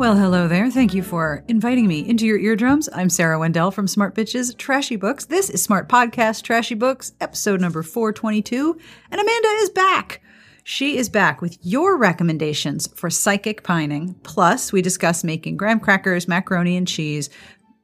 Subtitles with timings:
[0.00, 0.70] Well, hello there.
[0.70, 2.88] Thank you for inviting me into your eardrums.
[2.94, 5.26] I'm Sarah Wendell from Smart Bitches Trashy Books.
[5.26, 8.80] This is Smart Podcast Trashy Books, episode number 422.
[9.10, 10.22] And Amanda is back.
[10.64, 14.14] She is back with your recommendations for psychic pining.
[14.22, 17.28] Plus, we discuss making graham crackers, macaroni and cheese.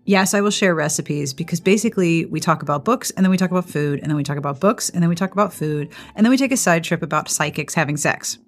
[0.07, 3.51] Yes, I will share recipes because basically we talk about books and then we talk
[3.51, 6.25] about food and then we talk about books and then we talk about food and
[6.25, 8.39] then we take a side trip about psychics having sex.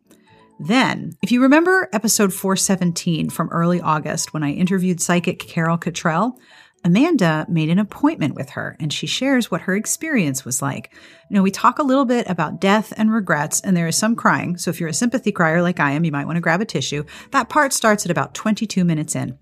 [0.60, 6.36] Then, if you remember episode 417 from early August when I interviewed psychic Carol Cotrell,
[6.84, 10.92] Amanda made an appointment with her and she shares what her experience was like.
[11.30, 14.16] You know, we talk a little bit about death and regrets, and there is some
[14.16, 14.56] crying.
[14.56, 16.64] So if you're a sympathy crier like I am, you might want to grab a
[16.64, 17.04] tissue.
[17.30, 19.38] That part starts at about 22 minutes in.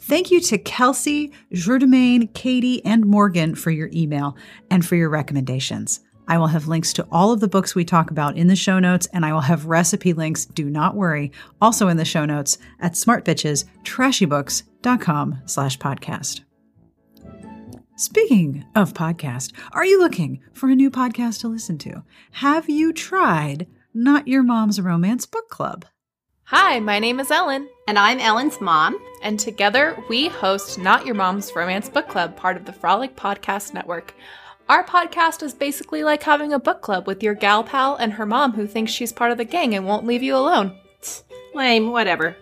[0.00, 4.36] Thank you to Kelsey, Jourdemayne, Katie, and Morgan for your email
[4.70, 6.00] and for your recommendations.
[6.28, 8.78] I will have links to all of the books we talk about in the show
[8.78, 12.58] notes, and I will have recipe links, do not worry, also in the show notes
[12.78, 16.42] at smartbitchestrashybooks.com slash podcast.
[17.96, 22.04] Speaking of podcast, are you looking for a new podcast to listen to?
[22.32, 25.84] Have you tried Not Your Mom's Romance Book Club?
[26.44, 27.68] Hi, my name is Ellen.
[27.88, 28.98] And I'm Ellen's mom.
[29.22, 33.74] And together we host Not Your Mom's Romance Book Club, part of the Frolic Podcast
[33.74, 34.14] Network.
[34.68, 38.26] Our podcast is basically like having a book club with your gal pal and her
[38.26, 40.76] mom who thinks she's part of the gang and won't leave you alone.
[41.54, 42.36] Lame, whatever.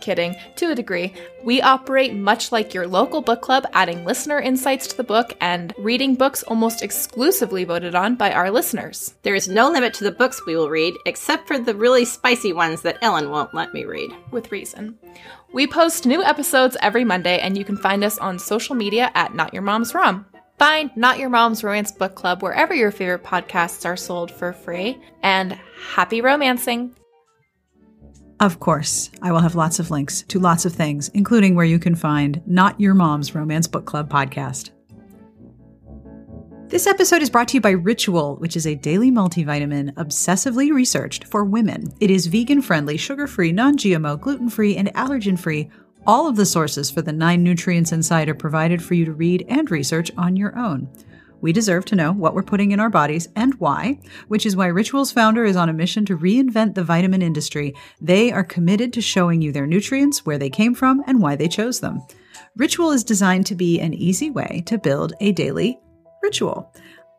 [0.00, 1.12] Kidding, to a degree.
[1.44, 5.74] We operate much like your local book club, adding listener insights to the book and
[5.76, 9.14] reading books almost exclusively voted on by our listeners.
[9.22, 12.54] There is no limit to the books we will read, except for the really spicy
[12.54, 14.10] ones that Ellen won't let me read.
[14.30, 14.98] With reason.
[15.52, 19.34] We post new episodes every Monday, and you can find us on social media at
[19.34, 20.24] Not Your Mom's Rom.
[20.58, 24.98] Find Not Your Mom's Romance Book Club wherever your favorite podcasts are sold for free.
[25.22, 26.96] And happy romancing!
[28.40, 31.78] Of course, I will have lots of links to lots of things, including where you
[31.78, 34.70] can find Not Your Mom's Romance Book Club podcast.
[36.68, 41.24] This episode is brought to you by Ritual, which is a daily multivitamin obsessively researched
[41.24, 41.92] for women.
[42.00, 45.70] It is vegan friendly, sugar free, non GMO, gluten free, and allergen free
[46.06, 49.44] all of the sources for the nine nutrients inside are provided for you to read
[49.48, 50.88] and research on your own.
[51.40, 54.66] We deserve to know what we're putting in our bodies and why, which is why
[54.66, 57.74] Ritual's founder is on a mission to reinvent the vitamin industry.
[58.00, 61.48] They are committed to showing you their nutrients, where they came from, and why they
[61.48, 62.00] chose them.
[62.56, 65.78] Ritual is designed to be an easy way to build a daily
[66.22, 66.72] ritual.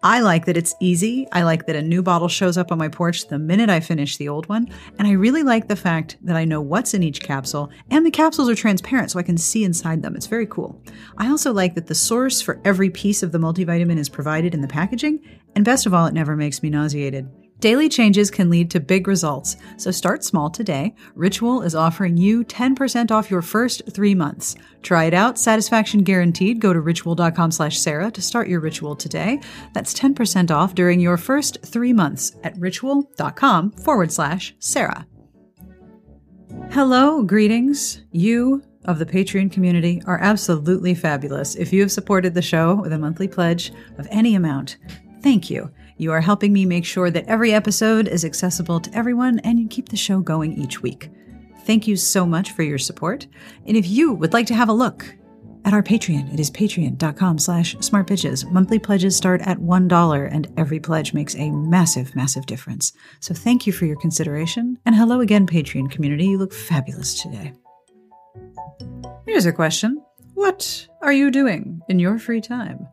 [0.08, 1.28] I like that it's easy.
[1.34, 4.16] I like that a new bottle shows up on my porch the minute I finish
[4.16, 4.70] the old one.
[4.98, 8.10] And I really like the fact that I know what's in each capsule and the
[8.10, 10.16] capsules are transparent so I can see inside them.
[10.16, 10.82] It's very cool.
[11.18, 14.62] I also like that the source for every piece of the multivitamin is provided in
[14.62, 15.20] the packaging.
[15.58, 17.30] And best of all, it never makes me nauseated.
[17.60, 20.94] Daily changes can lead to big results, so start small today.
[21.16, 24.56] Ritual is offering you 10% off your first three months.
[24.84, 26.60] Try it out, satisfaction guaranteed.
[26.62, 29.42] Go to ritual.com slash Sarah to start your ritual today.
[29.74, 35.08] That's 10% off during your first three months at ritual.com forward slash Sarah.
[36.70, 38.04] Hello, greetings.
[38.12, 41.56] You of the Patreon community are absolutely fabulous.
[41.56, 44.78] If you have supported the show with a monthly pledge of any amount,
[45.24, 45.72] thank you.
[45.98, 49.68] You are helping me make sure that every episode is accessible to everyone and you
[49.68, 51.10] keep the show going each week.
[51.66, 53.28] Thank you so much for your support.
[53.66, 55.06] And if you would like to have a look
[55.66, 58.50] at our Patreon, it is patreon.com slash smartbitches.
[58.52, 62.94] Monthly pledges start at $1 and every pledge makes a massive, massive difference.
[63.20, 64.78] So thank you for your consideration.
[64.86, 66.28] And hello again, Patreon community.
[66.28, 67.54] You look fabulous today.
[69.26, 70.02] Here's a question.
[70.36, 72.88] What are you doing in your free time?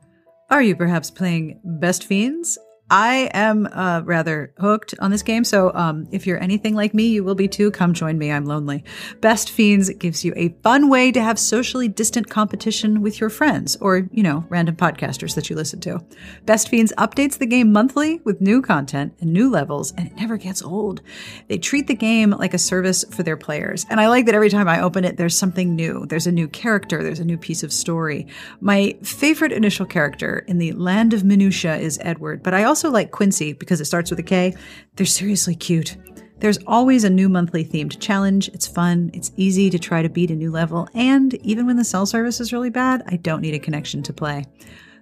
[0.51, 2.59] Are you perhaps playing Best Fiends?
[2.91, 7.07] I am uh, rather hooked on this game, so um, if you're anything like me,
[7.07, 7.71] you will be too.
[7.71, 8.31] Come join me.
[8.31, 8.85] I'm lonely.
[9.23, 13.77] Best Fiends gives you a fun way to have socially distant competition with your friends
[13.81, 16.05] or, you know, random podcasters that you listen to.
[16.45, 20.37] Best Fiends updates the game monthly with new content and new levels, and it never
[20.37, 21.01] gets old.
[21.49, 24.51] They treat the game like a service for their players, and I like that every
[24.51, 26.05] time I open it, there's something new.
[26.05, 28.27] There's a new character, there's a new piece of story.
[28.61, 32.91] My favorite initial character in the Land of Minutia is Edward, but I also also
[32.91, 34.53] like Quincy because it starts with a K.
[34.97, 35.97] They're seriously cute.
[36.41, 38.49] There's always a new monthly themed challenge.
[38.49, 41.85] It's fun, it's easy to try to beat a new level, and even when the
[41.85, 44.47] cell service is really bad, I don't need a connection to play.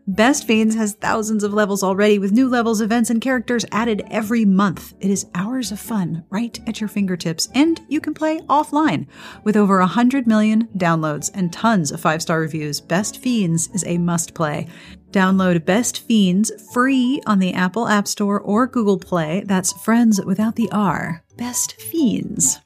[0.06, 4.44] Best Fiends has thousands of levels already with new levels, events, and characters added every
[4.44, 4.92] month.
[5.00, 9.06] It is hours of fun right at your fingertips, and you can play offline.
[9.44, 13.96] With over 100 million downloads and tons of five star reviews, Best Fiends is a
[13.96, 14.66] must play.
[15.12, 19.42] Download Best Fiends free on the Apple App Store or Google Play.
[19.44, 21.22] That's friends without the R.
[21.36, 22.58] Best Fiends.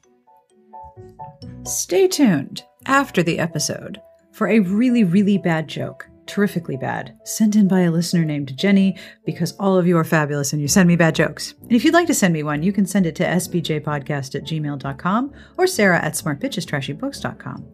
[1.63, 4.01] Stay tuned after the episode
[4.31, 6.07] for a really, really bad joke.
[6.25, 10.51] Terrifically bad, sent in by a listener named Jenny, because all of you are fabulous
[10.51, 11.53] and you send me bad jokes.
[11.61, 14.43] And if you'd like to send me one, you can send it to sbjpodcast at
[14.43, 17.65] gmail.com or sarah at smartbitchestrashybooks.com.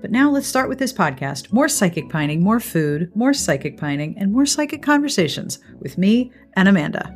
[0.00, 4.16] But now let's start with this podcast more psychic pining, more food, more psychic pining,
[4.18, 7.14] and more psychic conversations with me and Amanda.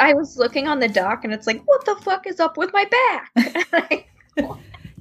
[0.00, 2.72] I was looking on the dock and it's like, what the fuck is up with
[2.72, 4.06] my back?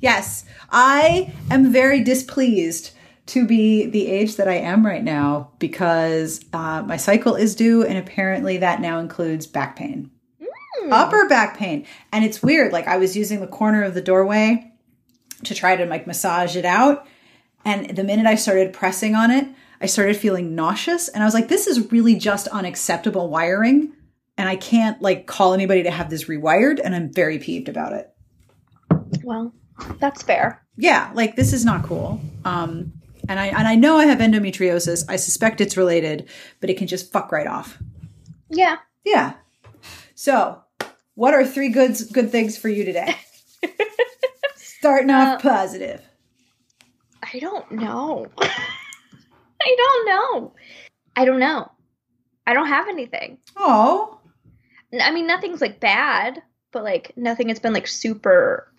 [0.02, 2.92] Yes, I am very displeased
[3.28, 7.84] to be the age that I am right now because uh, my cycle is due,
[7.84, 10.10] and apparently that now includes back pain,
[10.92, 11.86] upper back pain.
[12.12, 12.72] And it's weird.
[12.74, 14.72] Like I was using the corner of the doorway
[15.44, 17.08] to try to like massage it out,
[17.66, 19.48] and the minute I started pressing on it,
[19.82, 23.94] I started feeling nauseous, and I was like, "This is really just unacceptable wiring."
[24.38, 27.94] And I can't like call anybody to have this rewired, and I'm very peeved about
[27.94, 28.10] it.
[29.24, 29.54] well,
[30.00, 30.62] that's fair.
[30.76, 32.92] yeah like this is not cool um
[33.30, 36.28] and i and i know i have endometriosis i suspect it's related
[36.60, 37.78] but it can just fuck right off
[38.50, 38.76] Yeah.
[39.06, 39.34] yeah
[40.20, 40.62] so
[41.16, 43.16] what are three good good things for you today
[44.58, 46.02] starting off positive
[47.32, 48.26] I don't know.
[48.42, 50.54] I don't know.
[51.16, 51.72] I don't know.
[52.48, 53.38] I don't have anything.
[53.58, 54.20] oh
[55.00, 58.74] I mean, nothing's like bad, but like nothing has been like super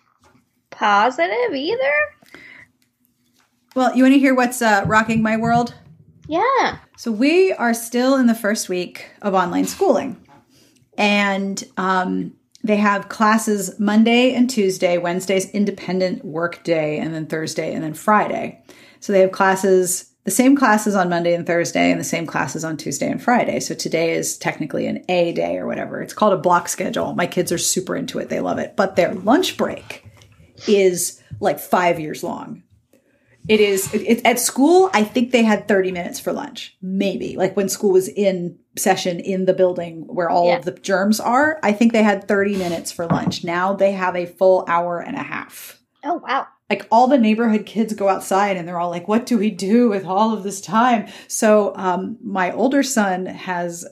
[0.69, 1.93] positive either.
[3.75, 5.73] well you want to hear what's uh, rocking my world
[6.27, 6.77] Yeah.
[6.97, 10.20] So we are still in the first week of online schooling,
[11.01, 12.33] and um,
[12.63, 14.99] they have classes Monday and Tuesday.
[14.99, 18.63] Wednesday's independent work day, and then Thursday, and then Friday.
[18.99, 22.63] So they have classes, the same classes on Monday and Thursday, and the same classes
[22.63, 23.59] on Tuesday and Friday.
[23.59, 26.03] So today is technically an A day or whatever.
[26.03, 27.15] It's called a block schedule.
[27.15, 28.75] My kids are super into it; they love it.
[28.75, 30.05] But their lunch break
[30.67, 32.61] is like five years long.
[33.51, 34.89] It is it, at school.
[34.93, 39.19] I think they had 30 minutes for lunch, maybe like when school was in session
[39.19, 40.55] in the building where all Yeah.
[40.59, 41.59] of the germs are.
[41.61, 43.43] I think they had 30 minutes for lunch.
[43.43, 45.81] Now they have a full hour and a half.
[46.05, 46.47] Oh wow.
[46.69, 49.89] Like all the neighborhood kids go outside and they're all like, "What do we do
[49.89, 53.85] with all of this time?" So um, my older son has,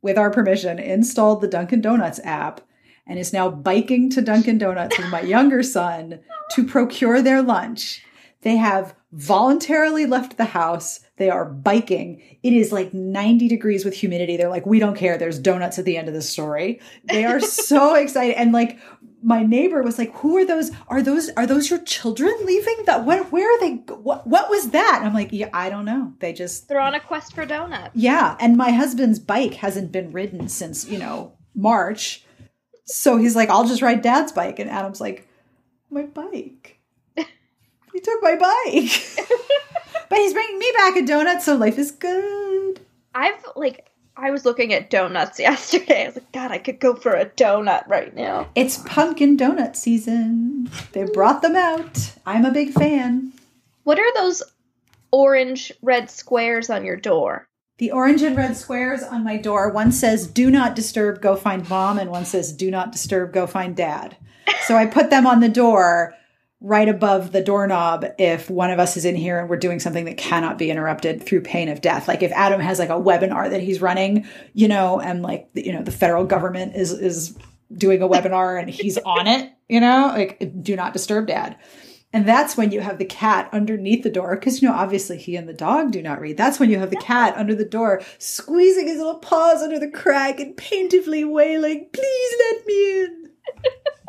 [0.00, 2.62] with our permission, installed the Dunkin' Donuts app
[3.06, 6.20] and is now biking to Dunkin' Donuts with my younger son
[6.52, 8.02] to procure their lunch.
[8.42, 11.00] They have voluntarily left the house.
[11.16, 12.22] They are biking.
[12.42, 14.36] It is like 90 degrees with humidity.
[14.36, 15.18] They're like, we don't care.
[15.18, 16.80] There's donuts at the end of the story.
[17.04, 18.36] They are so excited.
[18.36, 18.78] And like,
[19.22, 20.70] my neighbor was like, "Who are those?
[20.88, 22.76] Are those are those your children leaving?
[22.86, 23.30] That what?
[23.30, 23.74] Where are they?
[23.92, 24.26] What?
[24.26, 26.14] What was that?" And I'm like, "Yeah, I don't know.
[26.20, 27.90] They just They're on a quest for donuts.
[27.94, 32.24] yeah." And my husband's bike hasn't been ridden since you know March,
[32.86, 35.28] so he's like, "I'll just ride Dad's bike." And Adam's like,
[35.90, 36.59] "My bike."
[37.92, 39.28] He took my bike.
[40.08, 42.80] but he's bringing me back a donut, so life is good.
[43.14, 46.02] I've like I was looking at donuts yesterday.
[46.02, 48.48] I was like, God, I could go for a donut right now.
[48.54, 50.70] It's pumpkin donut season.
[50.92, 52.12] They brought them out.
[52.26, 53.32] I'm a big fan.
[53.84, 54.42] What are those
[55.10, 57.48] orange red squares on your door?
[57.78, 61.66] The orange and red squares on my door, one says, Do not disturb, go find
[61.70, 64.18] mom, and one says, Do not disturb, go find dad.
[64.66, 66.14] So I put them on the door
[66.60, 70.04] right above the doorknob if one of us is in here and we're doing something
[70.04, 72.06] that cannot be interrupted through pain of death.
[72.06, 75.72] Like if Adam has like a webinar that he's running, you know, and like, you
[75.72, 77.36] know, the federal government is, is
[77.72, 81.56] doing a webinar and he's on it, you know, like do not disturb dad.
[82.12, 85.36] And that's when you have the cat underneath the door, because you know, obviously he
[85.36, 86.36] and the dog do not read.
[86.36, 89.90] That's when you have the cat under the door, squeezing his little paws under the
[89.90, 93.30] crack and plaintively wailing, Please let me in.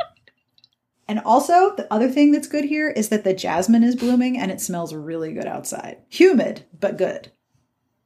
[1.12, 4.50] and also, the other thing that's good here is that the jasmine is blooming and
[4.50, 5.98] it smells really good outside.
[6.08, 7.30] Humid, but good.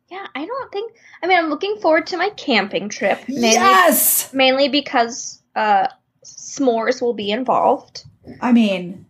[0.10, 0.92] Yeah, I don't think.
[1.22, 3.20] I mean, I'm looking forward to my camping trip.
[3.28, 4.34] Mainly, Yes!
[4.34, 5.88] mainly because uh,
[6.26, 8.06] s'mores will be involved.
[8.42, 9.06] I mean,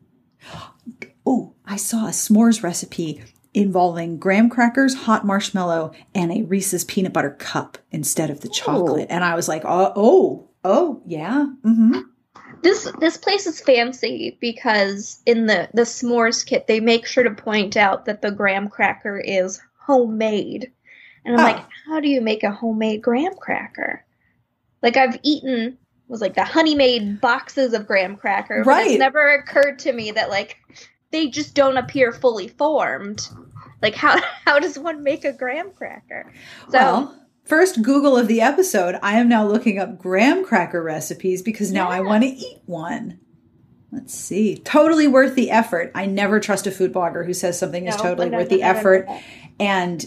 [1.25, 3.23] oh, I saw a s'mores recipe
[3.53, 9.07] involving graham crackers, hot marshmallow, and a Reese's peanut butter cup instead of the chocolate.
[9.09, 11.45] And I was like, oh, oh, oh, yeah.
[11.63, 11.99] hmm
[12.61, 17.31] This this place is fancy because in the the s'mores kit they make sure to
[17.31, 20.71] point out that the graham cracker is homemade,
[21.23, 21.43] and I'm Oh.
[21.43, 24.03] like, how do you make a homemade graham cracker?
[24.81, 25.77] Like I've eaten
[26.07, 28.91] was like the Honey Maid boxes of graham cracker, but Right.
[28.91, 30.57] it's never occurred to me that like
[31.11, 33.27] they just don't appear fully formed.
[33.81, 36.31] Like how how does one make a graham cracker?
[36.69, 41.41] So Well, first Google of the episode, I am now looking up graham cracker recipes
[41.41, 43.19] because now I want to eat one.
[43.91, 44.57] Let's see.
[44.57, 45.91] Totally worth the effort.
[45.95, 48.73] I never trust a food blogger who says something is totally worth the no, no,
[48.73, 49.09] no, effort.
[49.59, 50.05] And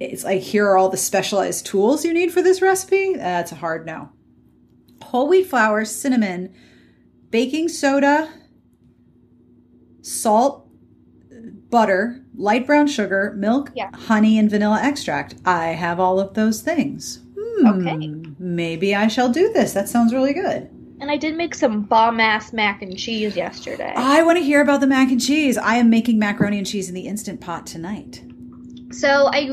[0.00, 3.14] it's like, here are all the specialized tools you need for this recipe.
[3.14, 4.10] That's a hard no.
[5.02, 6.54] Whole wheat flour, cinnamon,
[7.28, 8.32] baking soda,
[10.00, 10.63] salt,
[11.78, 13.90] butter, light brown sugar, milk, Yeah.
[13.94, 15.34] honey, and vanilla extract.
[15.44, 17.18] I have all of those things.
[17.36, 18.10] Hmm, Okay.
[18.38, 19.72] Maybe I shall do this.
[19.72, 20.68] That sounds really good.
[21.00, 23.92] And I did make some bomb ass mac and cheese yesterday.
[23.96, 25.58] I want to hear about the mac and cheese.
[25.58, 28.22] I am making macaroni and cheese in the instant pot tonight.
[28.92, 29.50] So I,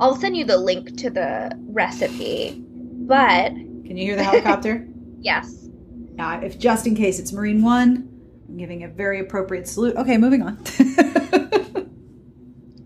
[0.00, 2.62] I'll send you the link to the recipe.
[3.06, 3.52] But
[3.86, 4.86] Can you hear the helicopter?
[5.20, 5.66] yes,
[6.14, 8.10] Now, if just in case it's Marine One,
[8.56, 9.96] giving a very appropriate salute.
[9.96, 10.56] Okay, moving on.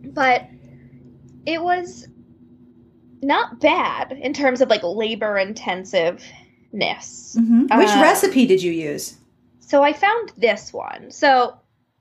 [0.05, 0.45] but
[1.45, 2.09] it was
[3.23, 7.37] not bad in terms of like labor intensiveness.
[7.39, 7.63] Mhm.
[7.79, 9.17] Which Uh, recipe did you use?
[9.61, 11.11] So I found this one.
[11.11, 11.55] So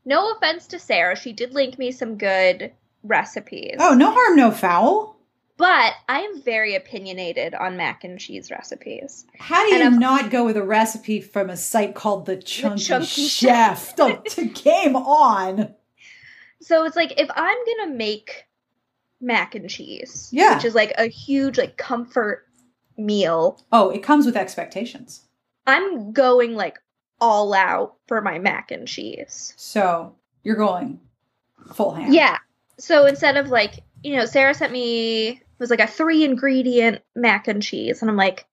[0.05, 2.71] no offense to Sarah, she did link me some good
[3.03, 3.77] recipes.
[3.79, 5.14] Oh, no harm, no foul.
[5.57, 9.25] But I am very opinionated on mac and cheese recipes.
[9.39, 12.83] How do you And not go with a recipe from a site called the Chunky,
[12.83, 13.95] Chunky Chef?
[13.95, 15.73] to game on.
[16.61, 18.45] So it's like if I'm gonna make
[19.21, 20.55] mac and cheese, Yeah.
[20.55, 22.47] which is like a huge like comfort
[22.97, 25.21] meal, Oh, it comes with expectations.
[25.65, 26.79] I'm going like
[27.21, 29.53] all out for my mac and cheese.
[29.55, 30.99] So you're going
[31.73, 32.13] full hand.
[32.13, 32.39] Yeah.
[32.77, 37.01] So instead of like, you know, Sarah sent me it was like a three ingredient
[37.15, 38.45] mac and cheese, and I'm like,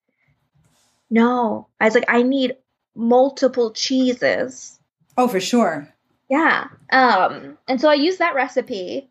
[1.10, 1.66] no.
[1.80, 2.56] I was like, I need
[2.94, 4.78] multiple cheeses.
[5.18, 5.92] Oh, for sure.
[6.30, 6.68] Yeah.
[6.90, 9.10] Um, and so I used that recipe,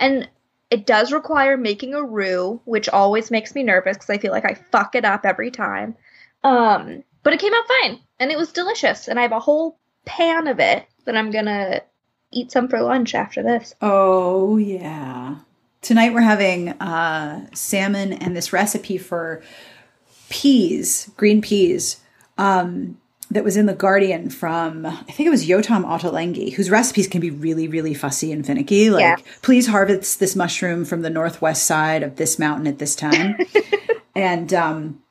[0.00, 0.28] and
[0.68, 4.44] it does require making a roux, which always makes me nervous because I feel like
[4.44, 5.94] I fuck it up every time.
[6.42, 9.78] Um, but it came out fine, and it was delicious, and I have a whole
[10.04, 11.82] pan of it that I'm gonna
[12.32, 13.74] eat some for lunch after this.
[13.80, 15.36] Oh, yeah.
[15.82, 19.42] Tonight we're having uh, salmon and this recipe for
[20.30, 21.98] peas, green peas,
[22.38, 22.98] um,
[23.32, 27.20] that was in The Guardian from, I think it was Yotam Ottolenghi, whose recipes can
[27.20, 28.90] be really, really fussy and finicky.
[28.90, 29.16] Like, Yeah.
[29.40, 33.38] please harvest this mushroom from the northwest side of this mountain at this time.
[34.14, 35.02] and um,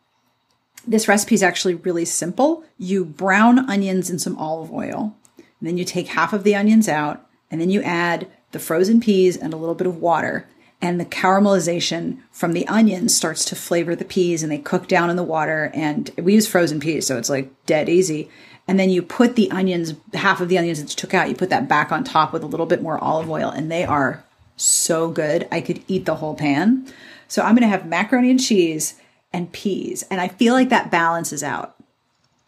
[0.88, 2.64] this recipe is actually really simple.
[2.78, 6.88] You brown onions in some olive oil, and then you take half of the onions
[6.88, 10.48] out, and then you add the frozen peas and a little bit of water.
[10.82, 15.10] And the caramelization from the onions starts to flavor the peas, and they cook down
[15.10, 15.72] in the water.
[15.74, 18.30] And we use frozen peas, so it's like dead easy.
[18.68, 21.36] And then you put the onions, half of the onions that you took out, you
[21.36, 24.24] put that back on top with a little bit more olive oil, and they are
[24.56, 25.48] so good.
[25.52, 26.88] I could eat the whole pan.
[27.28, 28.96] So I'm going to have macaroni and cheese
[29.32, 30.04] and peas.
[30.10, 31.76] And I feel like that balances out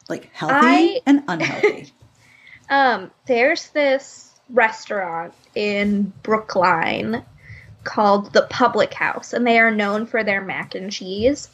[0.10, 1.92] like healthy I- and unhealthy.
[2.70, 7.24] Um, there's this restaurant in Brookline
[7.84, 11.50] called the Publick House, and they are known for their mac and cheese.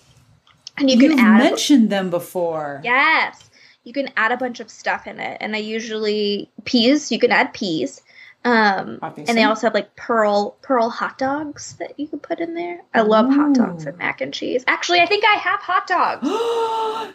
[0.78, 2.82] And you You've can add mentioned them before.
[2.84, 3.50] yes,
[3.84, 7.12] you can add a bunch of stuff in it, and I usually peas.
[7.12, 8.02] You can add peas.
[8.46, 12.54] Um, and they also have like pearl pearl hot dogs that you can put in
[12.54, 12.80] there.
[12.94, 14.64] I love hot dogs and mac and cheese.
[14.66, 16.26] Actually, I think I have hot dogs.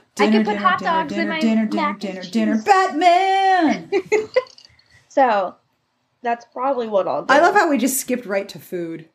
[0.16, 2.30] dinner, could put dinner, hot dinner, dogs in my dinner, dinner, dinner, cheese.
[2.30, 2.62] dinner.
[2.62, 3.90] Batman!
[5.08, 5.54] So
[6.24, 7.32] that's probably what I'll do.
[7.32, 9.08] I love how we just skipped right to food.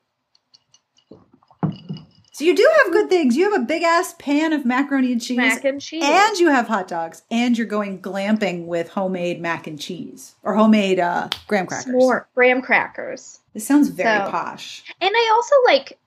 [2.32, 3.36] So you do have good things.
[3.36, 5.36] You have a big ass pan of macaroni and cheese.
[5.36, 6.04] mac and cheese.
[6.06, 10.56] and you have hot dogs, and you're going glamping with homemade mac and cheese or
[10.56, 11.94] homemade uh, graham crackers.
[11.94, 13.42] S'more graham crackers.
[13.54, 14.84] This sounds very So- posh.
[15.01, 15.98] And I also like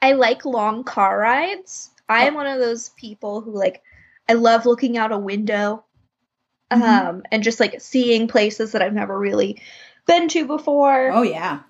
[0.00, 1.90] I like long car rides.
[2.08, 2.28] I Oh.
[2.28, 3.82] am one of those people who like
[4.30, 5.84] I love looking out a window
[6.72, 6.80] Mhm.
[6.80, 9.60] um and just like seeing places that I've never really
[10.06, 11.10] been to before.
[11.12, 11.60] Oh yeah,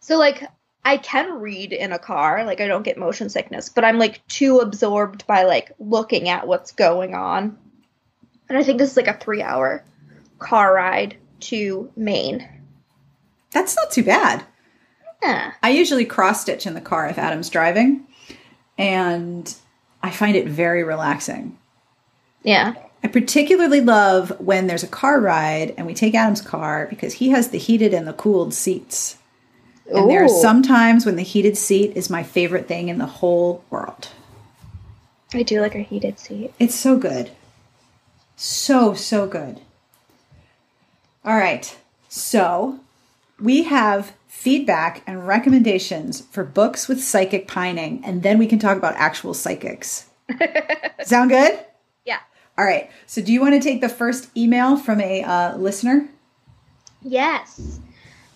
[0.00, 0.42] So like
[0.84, 4.26] I can read in a car, like I don't get motion sickness, but I'm like
[4.26, 7.56] too absorbed by like looking at what's going on.
[8.48, 9.84] And I think this is like a 3-hour
[10.40, 12.46] car ride to Maine.
[13.52, 14.44] that's not too bad.
[15.22, 15.52] Yeah.
[15.62, 18.04] I usually cross stitch in the car if Adam's driving,
[18.76, 19.54] and
[20.02, 21.56] I find it very relaxing.
[22.42, 22.74] Yeah.
[23.04, 27.30] I particularly love when there's a car ride and we take Adam's car because he
[27.30, 29.18] has the heated and the cooled seats.
[29.92, 30.40] And there are Ooh.
[30.40, 34.08] some times when the heated seat is my favorite thing in the whole world.
[35.34, 36.52] I do like a heated seat.
[36.58, 37.30] It's so good.
[38.36, 39.60] So, so good.
[41.24, 41.76] All right.
[42.08, 42.80] So,
[43.40, 48.76] we have feedback and recommendations for books with psychic pining, and then we can talk
[48.76, 50.06] about actual psychics.
[51.04, 51.64] Sound good?
[52.58, 52.90] All right.
[53.06, 56.08] So, do you want to take the first email from a uh, listener?
[57.02, 57.80] Yes.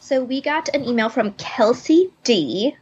[0.01, 2.77] So we got an email from Kelsey D,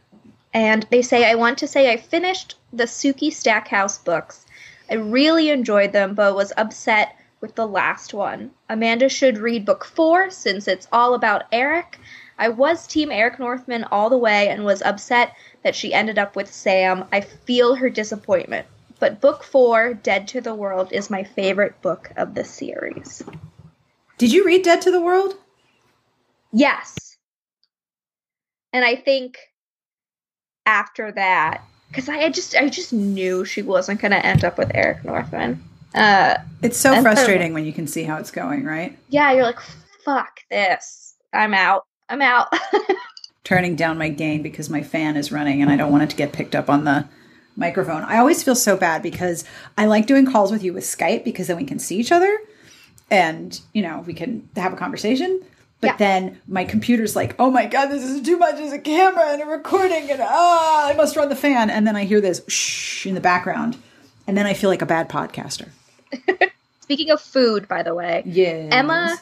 [0.53, 4.45] and they say, I want to say I finished the Sookie Stackhouse books.
[4.91, 8.51] I really enjoyed them, but was upset with the last one.
[8.69, 11.99] Amanda should read book four since it's all about Eric.
[12.37, 16.35] I was Team Eric Northman all the way and was upset that she ended up
[16.35, 17.05] with Sam.
[17.11, 18.67] I feel her disappointment.
[19.05, 23.21] But book four, Dead to the World, is my favorite book of the series.
[24.17, 25.35] Did you read Dead to the World?
[26.51, 27.15] Yes.
[28.73, 29.37] And I think
[30.65, 34.71] after that, because I just I just knew she wasn't going to end up with
[34.73, 35.63] Eric Northman.
[35.93, 38.97] Uh, It's so frustrating when you can see how it's going, right?
[39.09, 39.59] yeah, you're like,
[40.03, 41.13] fuck this.
[41.31, 41.83] I'm out.
[42.09, 42.51] I'm out.
[43.43, 46.15] Turning down my gain because my fan is running and I don't want it to
[46.15, 47.07] get picked up on the
[47.55, 48.03] microphone.
[48.03, 49.43] I always feel so bad because
[49.77, 52.37] I like doing calls with you with Skype because then we can see each other
[53.11, 55.41] and, you know, we can have a conversation.
[55.81, 55.97] But Yeah.
[55.97, 59.41] then my computer's like, oh my God, this is too much as a camera and
[59.41, 61.69] a recording and ah, I must run the fan.
[61.69, 63.77] And then I hear this shh in the background.
[64.27, 65.69] And then I feel like a bad podcaster.
[66.81, 68.69] Speaking of food, by the way, Yeah.
[68.71, 69.17] Emma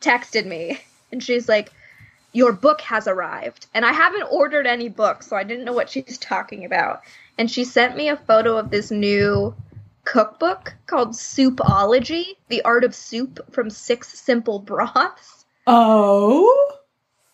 [0.00, 0.80] texted me
[1.12, 1.70] and she's like,
[2.32, 3.66] Your book has arrived.
[3.74, 7.02] And I haven't ordered any books, so I didn't know what she's talking about.
[7.38, 9.54] And she sent me a photo of this new
[10.04, 15.44] cookbook called Soupology The Art of Soup from Six Simple Broths.
[15.66, 16.70] Oh.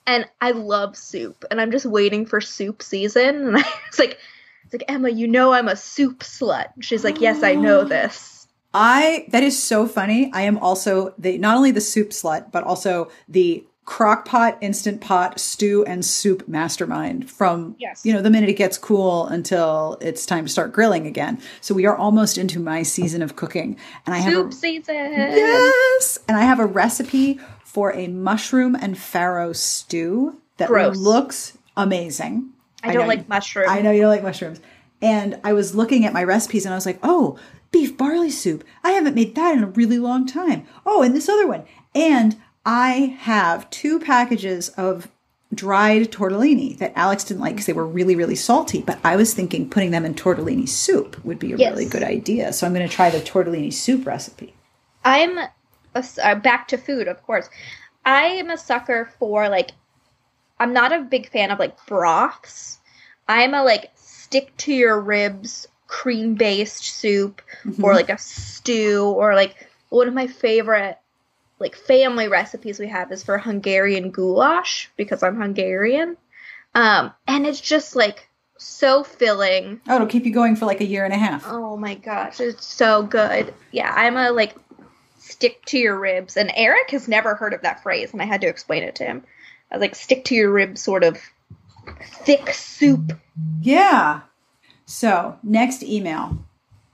[0.07, 3.49] And I love soup, and I'm just waiting for soup season.
[3.49, 4.19] And I was like,
[4.65, 6.69] it's like Emma, you know I'm a soup slut.
[6.81, 8.49] She's like, yes, I know this.
[8.73, 10.31] I that is so funny.
[10.33, 15.01] I am also the not only the soup slut, but also the crock pot, instant
[15.01, 18.03] pot, stew and soup mastermind from Yes.
[18.07, 21.41] you know the minute it gets cool until it's time to start grilling again.
[21.61, 24.95] So we are almost into my season of cooking, and I have Soup a, season.
[24.95, 30.97] yes, and I have a recipe for a mushroom and farro stew that Gross.
[30.97, 32.51] looks amazing.
[32.85, 33.71] I don't like you- mushrooms.
[33.71, 34.61] I know you don't like mushrooms.
[35.03, 37.39] And I was looking at my recipes and I was like, oh,
[37.73, 38.63] beef barley soup.
[38.85, 40.65] I haven't made that in a really long time.
[40.87, 41.65] Oh, and this other one.
[41.95, 45.09] And I have two packages of
[45.53, 48.83] dried tortellini that Alex didn't like because they were really, really salty.
[48.83, 51.73] But I was thinking putting them in tortellini soup would be a Yes.
[51.73, 52.53] really good idea.
[52.53, 54.55] So I'm going to try the tortellini soup recipe.
[55.05, 57.49] I'm a, uh, back to food, of course.
[58.05, 59.73] I am a sucker for like.
[60.61, 62.79] I'm not a big fan of like broths.
[63.27, 67.43] I'm a like stick to your ribs cream based soup
[67.83, 70.99] or like a stew or like one of my favorite
[71.61, 76.17] like family recipes we have is for Hungarian goulash because I'm Hungarian.
[76.75, 79.81] Um and it's just like so filling.
[79.89, 81.45] Oh, it'll keep you going for like a year and a half.
[81.47, 83.55] Oh my gosh, it's so good.
[83.73, 84.55] Yeah, I'm a like
[85.21, 86.37] stick to your ribs.
[86.37, 89.05] And Eric has never heard of that phrase, and I had to explain it to
[89.05, 89.25] him.
[89.71, 91.19] I was like, stick to your ribs, sort of
[92.03, 93.13] thick soup.
[93.61, 94.23] Yeah.
[94.87, 96.45] So, next email.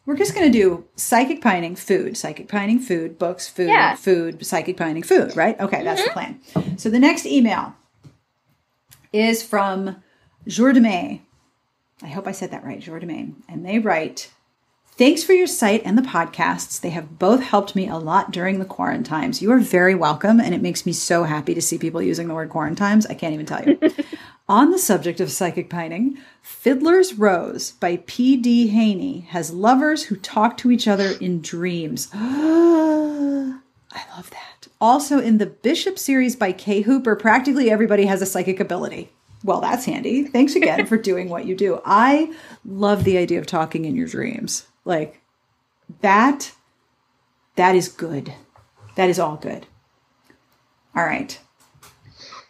[0.06, 3.96] We're just going to do psychic pining, food, psychic pining, food, books, food, Yeah.
[3.96, 5.58] food, psychic pining, food, right?
[5.60, 6.60] Okay, that's the mm-hmm.
[6.60, 6.78] plan.
[6.78, 7.74] So, the next email
[9.12, 9.96] is from
[10.46, 11.22] Jour de May.
[12.02, 13.30] I hope I said that right, Jour de May.
[13.48, 14.30] And they write,
[14.98, 16.80] Thanks for your site and the podcasts.
[16.80, 19.42] They have both helped me a lot during the quarantines.
[19.42, 22.34] You are very welcome, and it makes me so happy to see people using the
[22.34, 23.04] word quarantines.
[23.04, 23.78] I can't even tell you.
[24.48, 28.68] On the subject of psychic pining, Fiddler's Rose by P.D.
[28.68, 32.08] Haney has lovers who talk to each other in dreams.
[32.14, 33.58] I
[34.16, 34.68] love that.
[34.80, 39.12] Also, in the Bishop series by Kay Hooper, practically everybody has a psychic ability.
[39.44, 40.24] Well, that's handy.
[40.24, 41.82] Thanks again for doing what you do.
[41.84, 44.66] I love the idea of talking in your dreams.
[44.86, 45.20] Like
[46.00, 46.52] that,
[47.56, 48.32] that is good.
[48.94, 49.66] That is all good.
[50.94, 51.38] All right.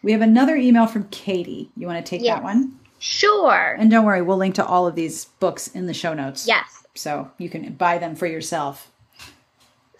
[0.02, 1.70] We have another email from Katie.
[1.76, 2.36] You want to take Yes.
[2.36, 2.78] that one?
[3.00, 3.74] Sure.
[3.78, 6.46] And don't worry, we'll link to all of these books in the show notes.
[6.46, 6.86] Yes.
[6.94, 8.90] So you can buy them for yourself.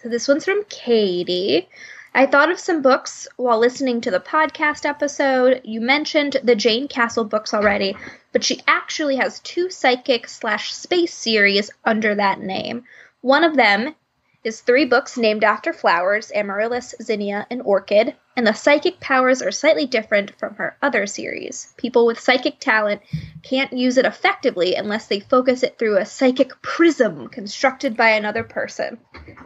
[0.01, 1.67] So this one's from Katie.
[2.13, 5.61] I thought of some books while listening to the podcast episode.
[5.63, 7.95] You mentioned the Jayne Castle books already,
[8.31, 12.85] but she actually has two psychic slash space series under that name.
[13.21, 13.95] One of them
[14.43, 18.15] is three books named after flowers Amaryllis, Zinnia, and Orchid.
[18.37, 21.73] and the psychic powers are slightly different from her other series.
[21.75, 23.01] People with psychic talent
[23.43, 28.43] can't use it effectively unless they focus it through a psychic prism constructed by another
[28.43, 28.97] person.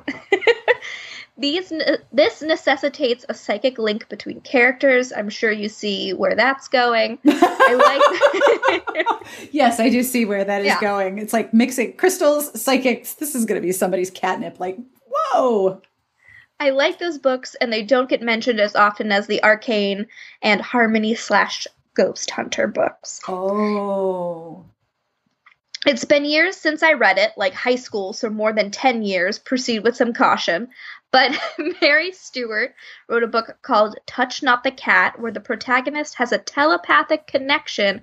[1.37, 5.11] These uh, this necessitates a psychic link between characters.
[5.11, 7.19] I'm sure you see where that's going.
[7.25, 9.17] I like
[9.51, 10.81] Yes, I do see where that is yeah.
[10.81, 11.17] going.
[11.17, 13.13] It's like mixing crystals, psychics.
[13.15, 15.81] This is going to be somebody's catnip like, "Whoa."
[16.59, 20.05] I like those books, and they don't get mentioned as often as the Arcane
[20.43, 21.65] and Harmony slash
[21.95, 23.19] Ghost Hunter books.
[23.27, 24.65] Oh.
[25.87, 29.39] It's been years since I read it, like high school, so more than 10 years.
[29.39, 30.67] Proceed with some caution.
[31.11, 31.31] But
[31.81, 32.75] Mary Stewart
[33.09, 38.01] wrote a book called Touch Not the Cat, where the protagonist has a telepathic connection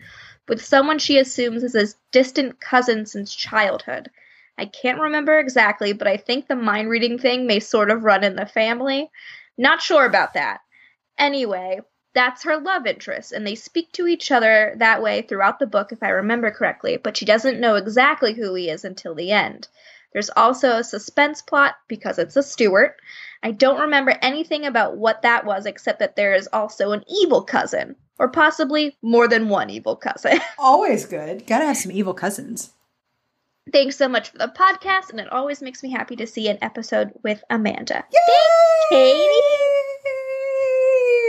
[0.49, 4.11] with someone she assumes is a distant cousin since childhood.
[4.57, 8.25] I can't remember exactly, but I think the mind reading thing may sort of run
[8.25, 9.09] in the family.
[9.57, 10.61] Not sure about that.
[11.17, 11.81] Anyway,
[12.15, 15.93] that's her love interest, and they speak to each other that way throughout the book,
[15.93, 19.69] if I remember correctly, but she doesn't know exactly who he is until the end.
[20.13, 22.97] There's also a suspense plot because it's a Stewart.
[23.43, 27.43] I don't remember anything about what that was except that there is also an evil
[27.43, 30.41] cousin, or possibly more than one evil cousin.
[30.59, 31.47] Always good.
[31.47, 32.71] Gotta have some evil cousins.
[33.71, 36.59] Thanks so much for the podcast, and it always makes me happy to see an
[36.63, 38.03] episode with Amanda.
[38.11, 38.21] Yay!
[38.27, 40.18] Thanks, Katie.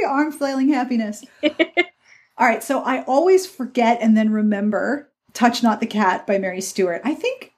[0.09, 1.23] Arm flailing happiness.
[1.43, 6.61] All right, so I always forget and then remember "Touch Not the Cat" by Mary
[6.61, 7.01] Stewart.
[7.03, 7.53] I think,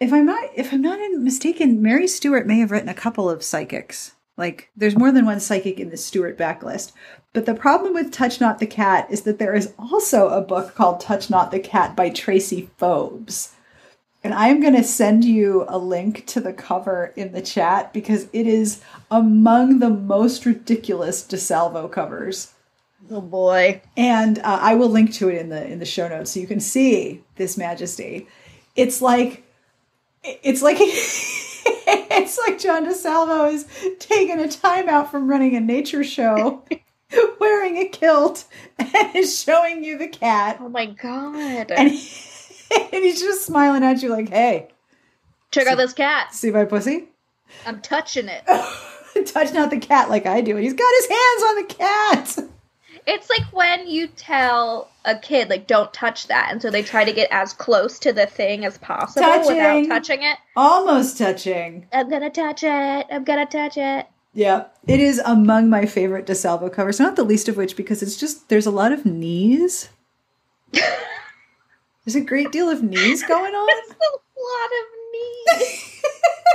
[0.00, 3.42] if I'm not if I'm not mistaken, Mary Stewart may have written a couple of
[3.42, 4.12] psychics.
[4.36, 6.92] Like, there's more than one psychic in the Stewart backlist.
[7.32, 10.74] But the problem with Touch Not the Cat is that there is also a book
[10.74, 13.55] called Touch Not the Cat by Tracy Fobes
[14.26, 17.92] and I am going to send you a link to the cover in the chat
[17.92, 22.52] because it is among the most ridiculous DeSalvo covers.
[23.08, 23.82] Oh boy!
[23.96, 26.48] And uh, I will link to it in the in the show notes so you
[26.48, 28.26] can see this majesty.
[28.74, 29.44] It's like
[30.24, 33.64] it's like it's like John DeSalvo is
[34.00, 36.64] taking a timeout from running a nature show.
[37.38, 38.46] wearing a kilt
[38.80, 40.56] and is showing you the cat.
[40.60, 41.70] Oh my god.
[41.70, 42.35] And he,
[42.92, 44.68] and he's just smiling at you like, hey.
[45.50, 46.34] Check out this cat.
[46.34, 47.08] See my pussy?
[47.64, 48.44] I'm touching it.
[49.26, 50.56] touching out the cat like I do.
[50.56, 52.38] He's got his hands on the cat.
[53.06, 56.48] It's like when you tell a kid, like, don't touch that.
[56.50, 59.56] And so they try to get as close to the thing as possible touching.
[59.56, 60.38] without touching it.
[60.56, 61.86] Almost touching.
[61.92, 63.06] I'm gonna touch it.
[63.08, 64.06] I'm gonna touch it.
[64.34, 64.64] Yeah.
[64.88, 68.48] It is among my favorite DeSalvo covers, not the least of which because it's just,
[68.48, 69.88] there's a lot of knees.
[72.06, 73.68] There's a great deal of knees going on.
[73.68, 76.02] It's a lot of knees.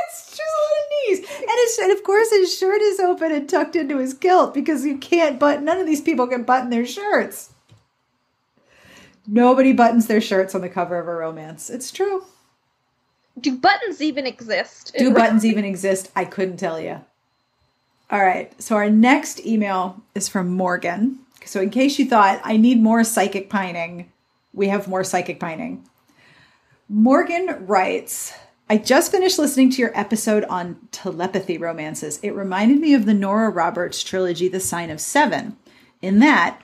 [0.10, 1.20] it's just a lot of knees.
[1.42, 4.86] And, his, and of course, his shirt is open and tucked into his kilt because
[4.86, 7.52] you can't button, none of these people can button their shirts.
[9.28, 11.70] Nobody buttons their shirts on the cover of a romance.
[11.70, 12.24] It's true.
[13.40, 14.96] Do buttons even exist?
[14.98, 16.12] Do buttons even exist?
[16.16, 17.02] I couldn't tell you.
[18.10, 18.52] All right.
[18.62, 21.20] So our next email is from Morgan.
[21.46, 24.12] So in case you thought I need more psychic pining,
[24.54, 25.88] we have more psychic pining.
[26.90, 28.34] Morgan writes,
[28.70, 32.20] I just finished listening to your episode on telepathy romances.
[32.24, 35.58] It reminded me of the Nora Roberts trilogy, The Sign of Seven.
[36.02, 36.62] In that,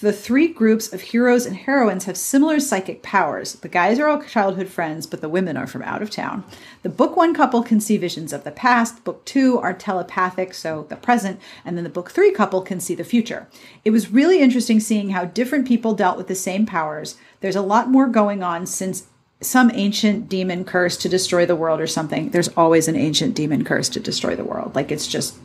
[0.00, 3.54] the three groups of heroes and heroines have similar psychic powers.
[3.54, 6.44] The guys are all childhood friends, but the women are from out of town.
[6.82, 10.86] The book one couple can see visions of the past, book two are telepathic, so
[10.90, 13.48] the present, and then the book three couple can see the future.
[13.84, 17.16] It was really interesting seeing how different people dealt with the same powers.
[17.40, 19.06] There's a lot more going on since
[19.40, 22.30] some ancient demon curse to destroy the world or something.
[22.30, 24.74] There's always an ancient demon curse to destroy the world.
[24.74, 25.38] Like it's just,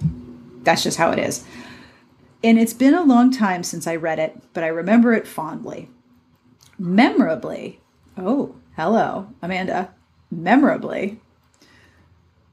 [0.63, 1.45] that's just how it is.
[2.43, 5.89] And it's been a long time since I read it, but I remember it fondly.
[6.80, 7.80] Memorably,
[8.17, 9.93] oh, hello, Amanda.
[10.32, 11.19] Memorably,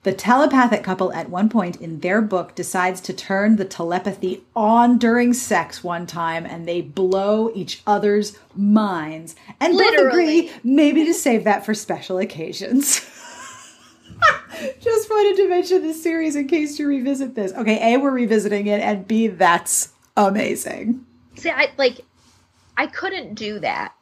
[0.03, 4.97] the telepathic couple at one point in their book decides to turn the telepathy on
[4.97, 10.05] during sex one time and they blow each other's minds and Literally.
[10.05, 13.07] both agree maybe to save that for special occasions.
[14.81, 17.53] Just wanted to mention this series in case you revisit this.
[17.53, 21.05] Okay, A, we're revisiting it, and B, that's amazing.
[21.37, 22.01] See, I like
[22.77, 23.95] I couldn't do that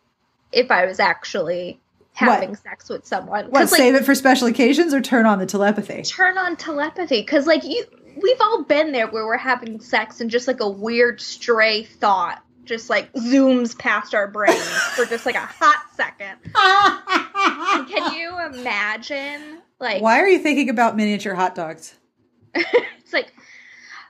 [0.53, 1.81] if I was actually
[2.13, 2.59] having what?
[2.59, 3.47] sex with someone.
[3.47, 6.03] What, like, save it for special occasions or turn on the telepathy?
[6.03, 7.23] Turn on telepathy.
[7.25, 7.85] Cause like you
[8.23, 12.43] we've all been there where we're having sex and just like a weird stray thought
[12.67, 16.37] just like zooms past our brains for just like a hot second.
[17.89, 19.63] Can you imagine?
[19.79, 21.95] Like, why are you thinking about miniature hot dogs?
[22.55, 23.33] it's like,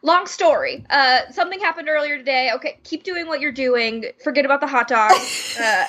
[0.02, 0.84] long story.
[0.88, 2.50] Uh, something happened earlier today.
[2.54, 4.04] Okay, keep doing what you're doing.
[4.22, 5.12] Forget about the hot dog.
[5.58, 5.86] Uh,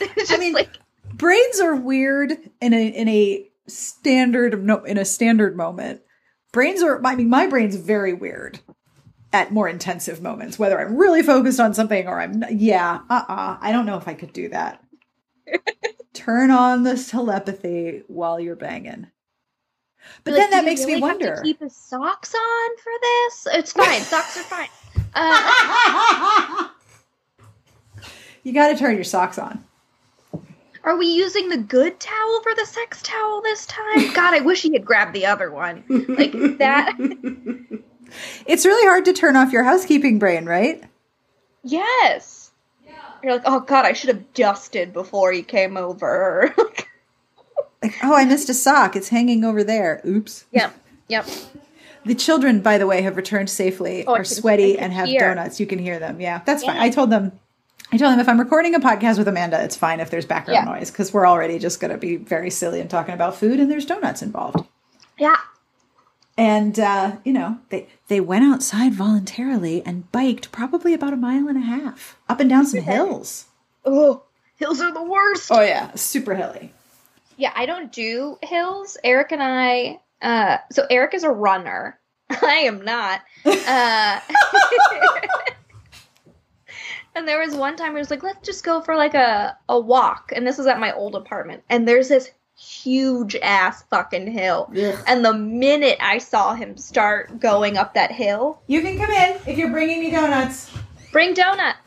[0.16, 0.70] just mean- like
[1.14, 6.00] brains are weird in a in a standard no in a standard moment.
[6.52, 8.60] Brains are I mean my brain's very weird
[9.32, 13.58] at more intensive moments whether I'm really focused on something or I'm yeah, uh-uh.
[13.60, 14.82] I don't know if I could do that.
[16.12, 19.06] Turn on the telepathy while you're banging.
[20.24, 21.42] But like, then that makes me really have to wonder.
[21.42, 23.46] keep his socks on for this?
[23.52, 24.00] It's fine.
[24.00, 24.68] socks are fine.
[25.14, 26.68] Uh,
[28.42, 29.64] you got to turn your socks on.
[30.84, 34.12] are we using the good towel for the sex towel this time?
[34.14, 35.84] God, I wish he had grabbed the other one.
[35.88, 36.96] Like that.
[38.44, 40.82] It's really hard to turn off your housekeeping brain, right?
[41.62, 42.39] Yes.
[43.22, 46.54] You're like, oh God, I should have dusted before he came over.
[47.82, 48.94] Like, oh, I missed a sock.
[48.94, 50.02] It's hanging over there.
[50.06, 50.44] Oops.
[50.52, 50.74] yep.
[51.08, 51.26] Yep.
[52.04, 55.20] The children, by the way, have returned safely, Oh, are can- sweaty, and have hear.
[55.20, 55.60] donuts.
[55.60, 56.18] You can hear them.
[56.20, 56.78] Yeah, that's fine.
[56.78, 57.32] I told them,
[57.92, 60.66] I told them if I'm recording a podcast with Amanda, it's fine if there's background
[60.66, 60.72] Yeah.
[60.74, 63.70] noise because we're already just going to be very silly and talking about food, and
[63.70, 64.66] there's donuts involved.
[65.18, 65.36] Yeah.
[66.40, 71.48] And uh, you know, they they went outside voluntarily and biked probably about a mile
[71.48, 73.44] and a half up and down some hills.
[73.84, 74.22] Oh,
[74.56, 75.48] hills are the worst.
[75.52, 76.72] Oh yeah, super hilly.
[77.36, 78.96] Yeah, I don't do hills.
[79.04, 80.00] Eric and I.
[80.22, 82.00] Uh, so Eric is a runner.
[82.30, 83.20] I am not.
[83.44, 84.20] Uh,
[87.14, 89.78] and there was one time he was like, "Let's just go for like a a
[89.78, 91.64] walk." And this was at my old apartment.
[91.68, 94.70] And there's this huge ass fucking hill.
[94.76, 94.94] Ugh.
[95.06, 99.38] And the minute I saw him start going up that hill, You can come in
[99.46, 100.70] if you're bringing me donuts.
[101.12, 101.78] bring donuts.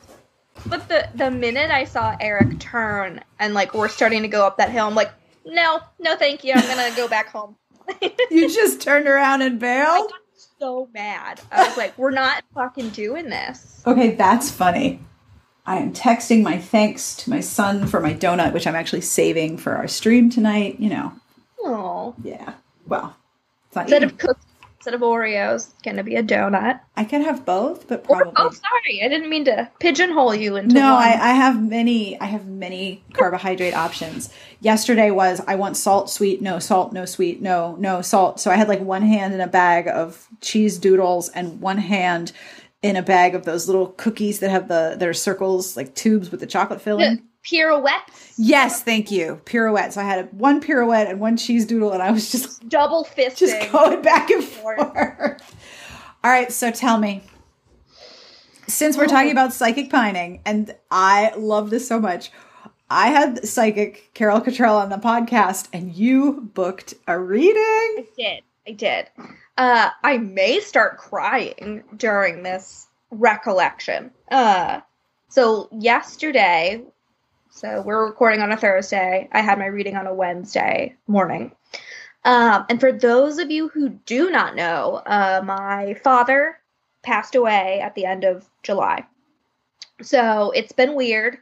[0.66, 4.58] But the the minute I saw Eric turn and like we're starting to go up
[4.58, 5.12] that hill, I'm like,
[5.46, 6.54] no, no, thank you.
[6.56, 7.56] I'm gonna go back home.
[8.32, 10.12] You just turned around and bailed.
[10.60, 11.42] so mad.
[11.52, 13.84] I was like, we're not fucking doing this.
[13.86, 15.02] Okay, that's funny.
[15.66, 19.58] I am texting my thanks to my son for my donut, which I'm actually saving
[19.58, 20.80] for our stream tonight.
[20.80, 21.14] You know,
[21.64, 22.54] Oh, yeah.
[22.88, 23.16] Well,
[23.68, 24.44] it's not instead of cookies,
[24.78, 26.82] instead of Oreos, it's gonna be a donut.
[26.98, 30.58] I can have both, but Or, probably oh, sorry, I didn't mean to pigeonhole you
[30.58, 30.96] into no.
[30.96, 32.20] I, I have many.
[32.20, 34.30] I have many carbohydrate options.
[34.60, 38.42] Yesterday was I want salt, sweet, no salt, no sweet, no no salt.
[38.42, 42.34] So I had like one hand in a bag of cheese doodles and one hand
[42.84, 46.42] in a bag of those little cookies that have the their circles like tubes with
[46.42, 47.24] the chocolate filling.
[47.44, 49.42] Pirouettes, Yes, thank you.
[49.44, 49.92] Pirouette.
[49.94, 53.38] So I had one pirouette and one cheese doodle, and I was just double fisting.
[53.38, 54.80] just going back and forth.
[56.24, 57.22] All right, so tell me.
[58.68, 59.08] Since we're oh.
[59.08, 62.32] talking about psychic pining, and I love this so much,
[62.90, 67.58] I had psychic Carol Cotrell on the podcast, and you booked a reading.
[67.58, 68.44] I did.
[68.66, 69.10] I did.
[69.58, 74.12] Uh, I may start crying during this recollection.
[74.32, 74.82] Uh,
[75.30, 76.84] so yesterday,
[77.50, 79.30] so we're recording on a Thursday.
[79.32, 81.52] I had my reading on a Wednesday morning.
[82.26, 86.60] Um, and for those of you who do not know, uh, my father
[87.04, 89.06] passed away at the end of July.
[90.02, 91.38] So it's been weird.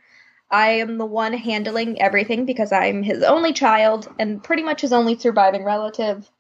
[0.50, 4.94] I am the one handling everything because I'm his only child and pretty much his
[4.94, 6.31] only surviving relative.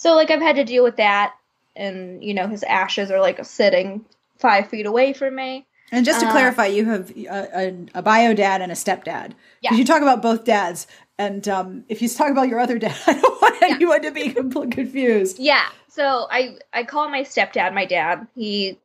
[0.00, 1.34] So like I've had to deal with that,
[1.76, 4.02] and you know his ashes are like sitting
[4.38, 5.66] five feet away from me.
[5.92, 9.32] And just to Uh, clarify, you have a, a, a bio dad and a stepdad.
[9.60, 9.74] Yeah.
[9.74, 10.86] You talk about both dads.
[11.18, 14.30] And um, if you talk about your other dad, I don't want anyone to be
[14.30, 15.38] completely confused.
[15.38, 15.66] Yeah.
[15.88, 18.26] So I I call my stepdad my dad.
[18.34, 18.78] He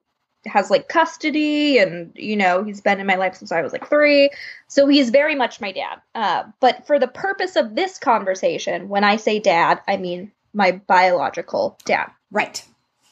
[0.46, 3.88] has like custody, and you know he's been in my life since I was like
[3.88, 4.30] three.
[4.68, 6.02] So he's very much my dad.
[6.14, 10.72] Uh, but for the purpose of this conversation, when I say dad, I mean my
[10.72, 12.10] biological dad.
[12.32, 12.64] Right.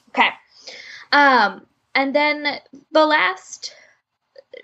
[0.10, 0.30] Okay.
[1.12, 2.60] Um, and then
[2.92, 3.76] the last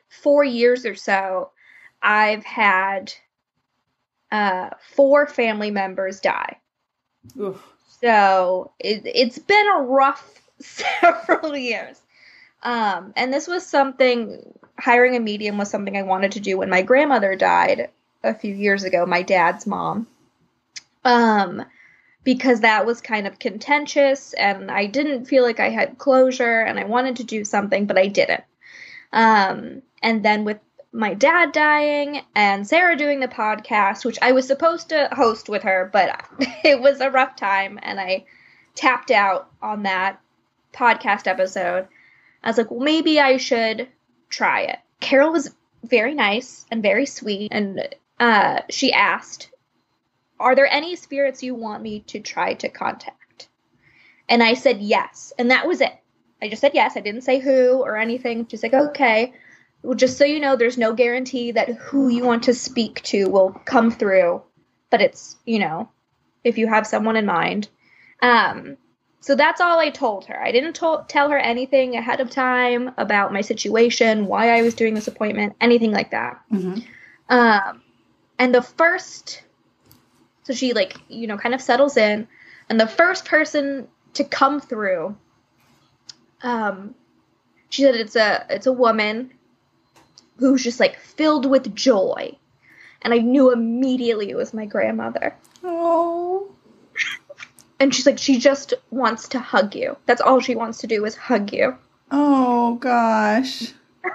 [0.10, 1.52] four years or so,
[2.02, 3.14] I've had
[4.32, 6.58] uh, four family members die.
[7.40, 7.62] Oof.
[8.02, 12.00] So it, it's been a rough several years.
[12.64, 16.70] Um, and this was something, hiring a medium was something I wanted to do when
[16.70, 17.90] my grandmother died
[18.24, 20.08] a few years ago, my dad's mom.
[21.06, 21.64] Um,
[22.24, 26.80] because that was kind of contentious and I didn't feel like I had closure and
[26.80, 28.44] I wanted to do something, but I didn't.
[29.14, 30.60] Um, and then with
[30.92, 35.64] my dad dying and Sarah doing the podcast, which I was supposed to host with
[35.64, 36.24] her, but
[36.64, 38.26] it was a rough time and I
[38.76, 40.20] tapped out on that
[40.74, 41.88] podcast episode.
[42.44, 43.88] I was like, well, maybe I should
[44.30, 44.80] try it.
[45.00, 45.54] Carol was
[45.84, 47.88] very nice and very sweet, and
[48.20, 49.49] uh, she asked,
[50.40, 53.50] Are there any spirits you want me to try to contact?
[54.28, 55.34] And I said yes.
[55.38, 55.94] And that was it.
[56.42, 56.96] I just said yes.
[56.96, 58.48] I didn't say who or anything.
[58.48, 59.34] Just like, okay.
[59.84, 63.30] Well, just so you know, there's no guarantee that who you want to speak to
[63.30, 64.42] will come through.
[64.90, 65.90] But it's, you know,
[66.44, 67.70] if you have someone in mind.
[68.22, 68.78] Um,
[69.22, 70.42] so that's all I told her.
[70.42, 74.74] I didn't to- tell her anything ahead of time about my situation, why I was
[74.74, 76.40] doing this appointment, anything like that.
[76.52, 76.80] Mm-hmm.
[77.30, 77.82] Um,
[78.38, 79.44] and the first,
[80.50, 82.28] so she like you know kind of settles in,
[82.70, 85.16] and the first person to come through,
[86.42, 86.96] um,
[87.70, 89.32] she said it's a it's a woman
[90.38, 92.36] who's just like filled with joy,
[93.04, 95.36] and I knew immediately it was my grandmother.
[95.64, 96.50] Oh.
[97.80, 99.98] And she's like, she just wants to hug you.
[100.08, 101.78] That's all she wants to do is hug you.
[102.10, 103.72] Oh gosh.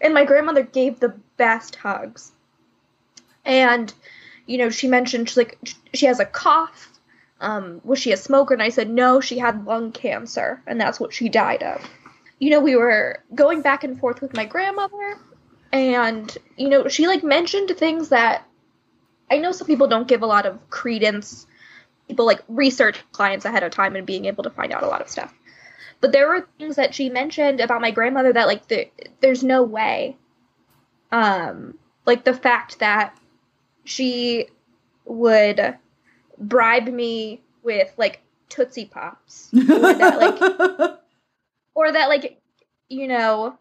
[0.00, 2.30] And my grandmother gave the best hugs.
[3.44, 3.92] And,
[4.48, 5.58] you know, she mentioned she's like
[5.94, 6.90] she has a cough.
[7.40, 8.54] Um, was she a smoker?
[8.54, 11.88] And I said no, she had lung cancer, and that's what she died of.
[12.40, 15.18] You know, we were going back and forth with my grandmother,
[15.70, 18.44] and you know, she like mentioned things that
[19.30, 21.46] I know some people don't give a lot of credence.
[22.08, 25.02] People like research clients ahead of time and being able to find out a lot
[25.02, 25.32] of stuff.
[26.00, 28.88] But there were things that she mentioned about my grandmother that like the,
[29.20, 30.16] there's no way.
[31.12, 33.14] Um, like the fact that
[33.88, 34.46] she
[35.06, 35.78] would
[36.36, 38.20] bribe me with like
[38.50, 40.98] Tootsie Pops, or that like,
[41.74, 42.38] or that like,
[42.90, 43.58] you know,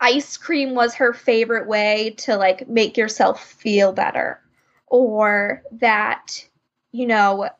[0.00, 4.40] ice cream was her favorite way to like make yourself feel better,
[4.86, 6.48] or that,
[6.92, 7.50] you know,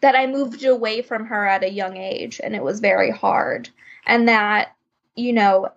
[0.00, 3.70] that I moved away from her at a young age and it was very hard.
[4.04, 4.74] And that,
[5.14, 5.70] you know,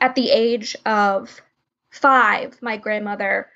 [0.00, 1.40] at the age of
[1.90, 3.48] five, my grandmother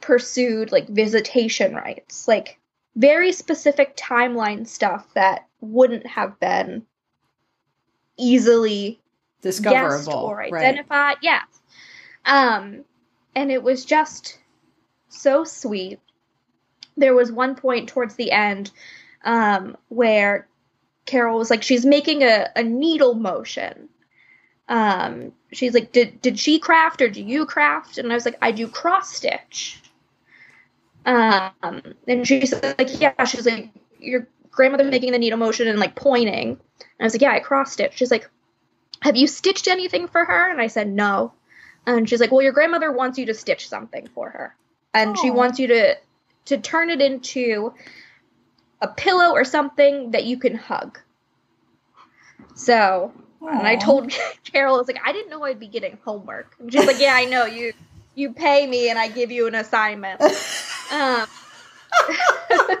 [0.00, 2.58] pursued like visitation rights, like
[2.96, 6.84] very specific timeline stuff that wouldn't have been
[8.16, 9.00] easily
[9.40, 10.12] Discoverable.
[10.12, 10.52] or right.
[10.52, 11.16] identified.
[11.22, 11.42] Yeah.
[12.24, 12.84] Um,
[13.34, 14.38] and it was just
[15.08, 16.00] so sweet.
[16.96, 18.70] There was one point towards the end
[19.24, 20.48] um, where
[21.06, 23.88] Carol was like, she's making a, a needle motion.
[24.68, 27.98] Um, she's like, did did she craft or do you craft?
[27.98, 29.80] And I was like, I do cross stitch.
[31.04, 33.24] Um, and she's like, yeah.
[33.24, 36.48] She was like, your grandmother's making the needle motion and like pointing.
[36.50, 36.58] And
[37.00, 37.94] I was like, yeah, I cross stitch.
[37.94, 38.28] She's like,
[39.00, 40.50] have you stitched anything for her?
[40.50, 41.32] And I said, no.
[41.86, 44.54] And she's like, well, your grandmother wants you to stitch something for her,
[44.92, 45.96] and she wants you to
[46.46, 47.72] to turn it into
[48.82, 50.98] a pillow or something that you can hug.
[52.54, 54.12] So, and I told
[54.44, 56.54] Carol, I was like, I didn't know I'd be getting homework.
[56.58, 57.72] And she's like, Yeah, I know you.
[58.14, 60.20] You pay me, and I give you an assignment.
[60.92, 61.26] um,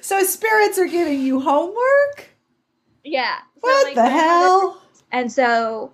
[0.00, 2.28] So spirits are giving you homework?
[3.04, 3.38] yeah.
[3.60, 4.82] So What the hell?
[5.10, 5.92] And so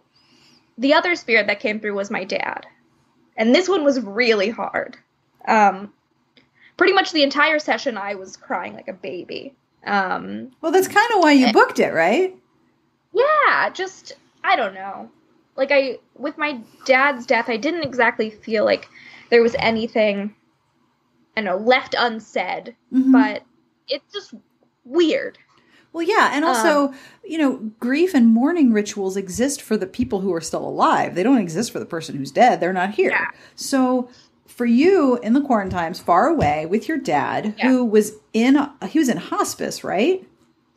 [0.76, 2.66] the other spirit that came through was my dad.
[3.36, 4.98] And this one was really hard.
[5.46, 5.92] Um,
[6.76, 9.54] pretty much the entire session, I was crying like a baby.
[9.86, 12.36] Um, Well, that's kind of why you booked it, right?
[13.12, 15.10] Yeah, just, I don't know.
[15.56, 18.88] Like, I, with my dad's death, I didn't exactly feel like
[19.30, 20.34] there was anything,
[21.36, 23.12] I don't know, left unsaid, Mhm.
[23.12, 23.42] but
[23.88, 24.34] it's just
[24.84, 25.38] weird.
[25.92, 30.32] Well, yeah, and also, you know, grief and mourning rituals exist for the people who
[30.32, 31.14] are still alive.
[31.14, 32.60] They don't exist for the person who's dead.
[32.60, 33.10] They're not here.
[33.10, 33.26] Yeah.
[33.56, 34.08] So,
[34.46, 37.68] for you in the quarantines, far away with your dad, Yeah.
[37.68, 40.26] who was in he was in hospice, right?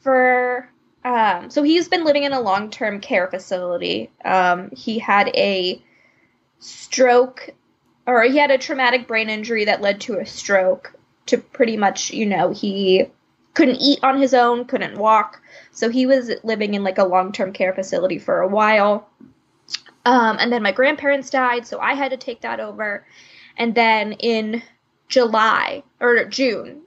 [0.01, 0.69] for
[1.05, 4.11] um so he's been living in a long-term care facility.
[4.25, 5.81] Um he had a
[6.59, 7.51] stroke
[8.07, 10.93] or he had a traumatic brain injury that led to a stroke
[11.27, 13.05] to pretty much you know he
[13.53, 15.41] couldn't eat on his own couldn't walk.
[15.71, 19.07] So he was living in like a long-term care facility for a while.
[20.05, 23.05] Um and then my grandparents died so i had to take that over.
[23.57, 24.63] And then in
[25.07, 26.81] july or june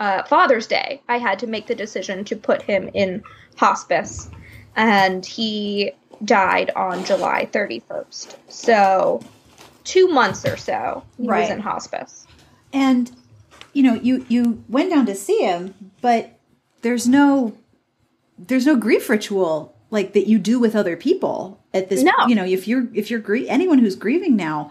[0.00, 3.22] uh, Father's Day, I had to make the decision to put him in
[3.58, 4.30] hospice,
[4.76, 5.90] and he
[6.24, 8.36] died on July 31st.
[8.48, 9.20] So,
[9.84, 11.50] two months or so he was Right.
[11.50, 12.26] in hospice.
[12.72, 13.10] And
[13.74, 16.38] you know, you you went down to see him, but
[16.82, 17.52] there's no
[18.38, 22.12] there's no grief ritual like that you do with other people at this No.
[22.26, 24.70] you know, if you're if you're grie- anyone who's grieving now,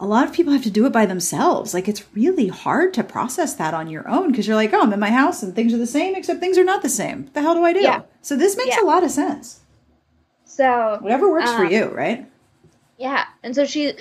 [0.00, 1.74] a lot of people have to do it by themselves.
[1.74, 4.92] Like it's really hard to process that on your own because you're like, "Oh, I'm
[4.92, 7.34] in my house and things are the same except things are not the same." What
[7.34, 7.80] the hell do I do?
[7.80, 8.02] Yeah.
[8.22, 8.84] So this makes Yeah.
[8.84, 9.60] a lot of sense.
[10.44, 12.26] So, Whatever works for Um, you, right?
[12.96, 13.24] yeah.
[13.42, 13.94] And so she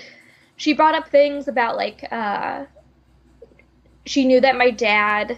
[0.56, 2.66] she brought up things about like uh
[4.06, 5.38] she knew that my dad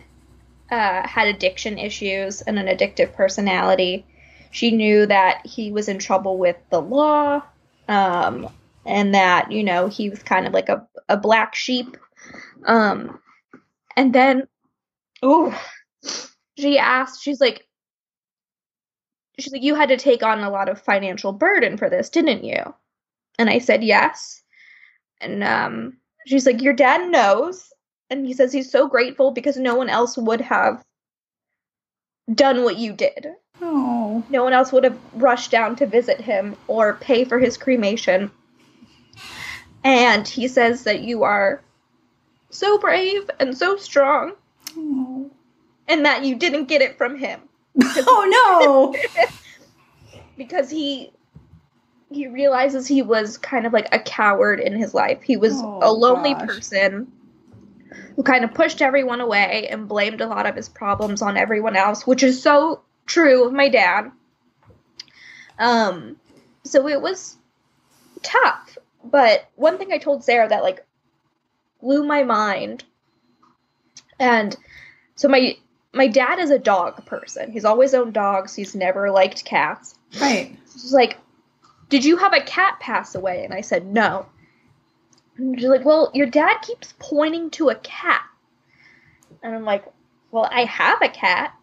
[0.72, 4.06] uh, had addiction issues and an addictive personality.
[4.52, 7.42] She knew that he was in trouble with the law,
[7.88, 8.48] um,
[8.86, 11.98] and that you know he was kind of like a a black sheep.
[12.66, 13.20] Um,
[13.96, 14.48] and then,
[15.24, 15.60] oh,
[16.58, 17.22] she asked.
[17.22, 17.68] She's like,
[19.38, 22.44] she's like, you had to take on a lot of financial burden for this, didn't
[22.44, 22.74] you?
[23.38, 24.42] And I said yes.
[25.22, 27.72] And um, she's like, your dad knows,
[28.10, 30.84] and he says he's so grateful because no one else would have
[32.34, 33.28] done what you did.
[33.62, 34.24] Oh.
[34.30, 38.32] No one else would have rushed down to visit him or pay for his cremation.
[39.84, 41.62] And he says that you are
[42.50, 44.34] so brave and so strong,
[44.78, 45.32] Oh,
[45.88, 47.40] and that you didn't get it from him
[47.84, 49.26] oh no.
[50.38, 51.12] because he
[52.12, 55.22] he realizes he was kind of like a coward in his life.
[55.22, 56.48] He was Oh, a lonely gosh.
[56.48, 57.12] person
[58.16, 61.76] who kind of pushed everyone away and blamed a lot of his problems on everyone
[61.76, 64.12] else, which is so true of my dad.
[65.60, 66.18] Um
[66.64, 67.38] so it was
[68.24, 68.78] tough,
[69.10, 70.86] but one thing I told Sarah that like
[71.82, 72.84] blew my mind
[74.20, 74.56] and
[75.16, 75.56] so my
[75.94, 77.52] my dad is a dog person.
[77.52, 78.56] He's always owned dogs.
[78.56, 79.96] He's never liked cats.
[80.20, 80.56] right.
[80.72, 81.18] She's like,
[81.90, 83.44] Did you have a cat pass away?
[83.44, 84.28] And I said, No.
[85.38, 88.22] And she's like, Well, your dad keeps pointing to a cat.
[89.42, 89.86] And I'm like,
[90.32, 91.54] Well, I have a cat.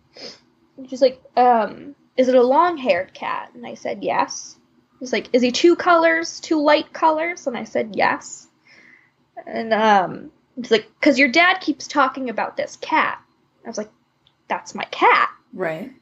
[0.77, 3.53] And she's like, Um, is it a long haired cat?
[3.55, 4.57] And I said, Yes.
[5.01, 7.47] He's like, Is he two colors, two light colors?
[7.47, 8.47] And I said, Yes.
[9.47, 13.21] And um, he's like, Because your dad keeps talking about this cat.
[13.65, 13.91] I was like,
[14.49, 15.93] That's my cat Right.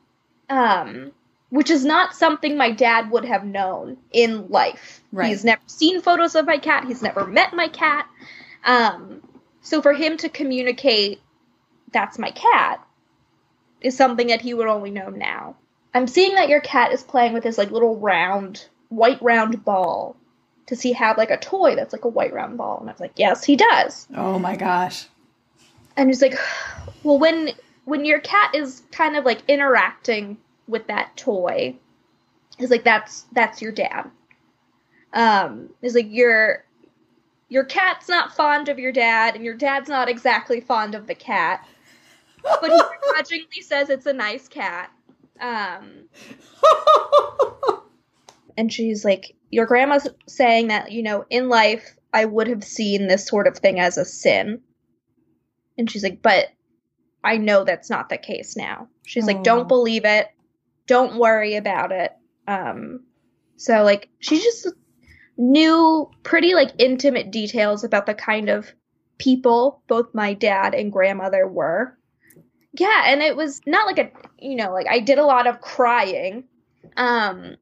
[0.48, 1.12] um,
[1.50, 5.00] which is not something my dad would have known in life.
[5.12, 5.28] Right.
[5.28, 6.84] He's never seen photos of my cat.
[6.86, 8.08] He's never met my cat.
[8.64, 9.22] Um,
[9.60, 11.20] so for him to communicate,
[11.92, 12.84] that's my cat,
[13.80, 15.56] is something that he would only know now.
[15.92, 20.16] I'm seeing that your cat is playing with his like little round, white round ball.
[20.66, 22.78] Does he have like a toy that's like a white round ball?
[22.80, 24.06] And I was like, yes, he does.
[24.16, 25.06] Oh my gosh.
[25.96, 26.38] And he's like,
[27.02, 27.50] well, when
[27.84, 31.76] when your cat is kind of like interacting with that toy,
[32.58, 34.10] he's like, that's that's your dad.
[35.12, 36.64] Um, he's like, your
[37.48, 41.14] your cat's not fond of your dad, and your dad's not exactly fond of the
[41.14, 41.66] cat,
[42.42, 44.90] but he begrudgingly says it's a nice cat.
[45.40, 46.08] Um,
[48.56, 53.06] and she's like, Your grandma's saying that, you know, in life, I would have seen
[53.06, 54.60] this sort of thing as a sin.
[55.76, 56.46] And she's like, But
[57.22, 58.88] I know that's not the case now.
[59.04, 60.28] She's like, Don't believe it.
[60.86, 62.12] Don't worry about it.
[62.46, 63.04] Um,
[63.56, 64.68] so, like, she just
[65.36, 68.72] knew pretty, like, intimate details about the kind of
[69.18, 71.96] people both my dad and grandmother were.
[72.72, 75.60] Yeah, and it was not like a, you know, like I did a lot of
[75.60, 76.44] crying.
[76.96, 77.56] Um,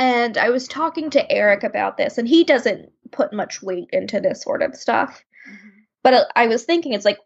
[0.00, 4.18] and I was talking to Eric about this, and he doesn't put much weight into
[4.18, 5.22] this sort of stuff.
[6.02, 7.18] But uh, I was thinking, it's like,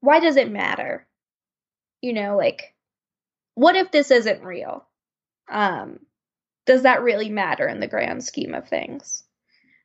[0.00, 1.06] why does it matter?
[2.00, 2.74] You know, like,
[3.54, 4.86] what if this isn't real?
[5.50, 5.98] Um,
[6.64, 9.22] does that really matter in the grand scheme of things?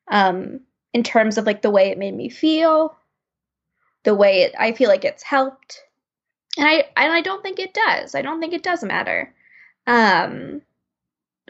[0.09, 0.61] Um,
[0.93, 2.95] in terms of like the way it made me feel,
[4.05, 5.81] the way it, I feel like it's helped,
[6.57, 8.15] and I and I don't think it does.
[8.15, 9.35] I don't think it does matter.
[9.85, 10.61] Um,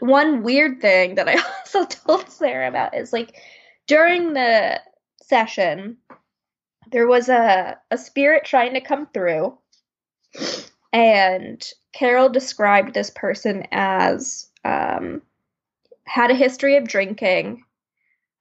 [0.02, 3.40] one weird thing that I also told Sarah about is like
[3.86, 4.80] during the
[5.22, 5.96] session,
[6.90, 9.56] there was a, a spirit trying to come through,
[10.92, 15.22] and Carol described this person as um,
[16.04, 17.62] had a history of drinking,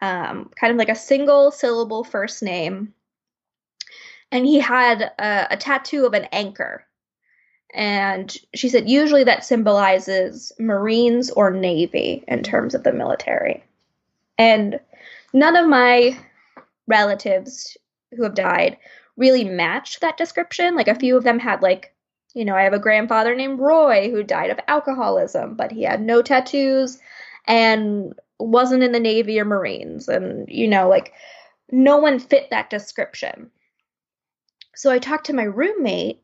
[0.01, 2.91] um, kind of like a single syllable first name,
[4.31, 6.85] and he had a, a tattoo of an anchor.
[7.73, 13.63] And she said usually that symbolizes Marines or Navy in terms of the military.
[14.37, 14.79] And
[15.33, 16.17] none of my
[16.87, 17.77] relatives
[18.15, 18.77] who have died
[19.15, 20.75] really matched that description.
[20.75, 21.93] Like a few of them had like,
[22.33, 26.01] you know, I have a grandfather named Roy who died of alcoholism, but he had
[26.01, 26.97] no tattoos
[27.45, 30.07] and wasn't in the Navy or Marines.
[30.07, 31.13] And, you know, like
[31.71, 33.51] no one fit that description.
[34.75, 36.20] So I talked to my roommate,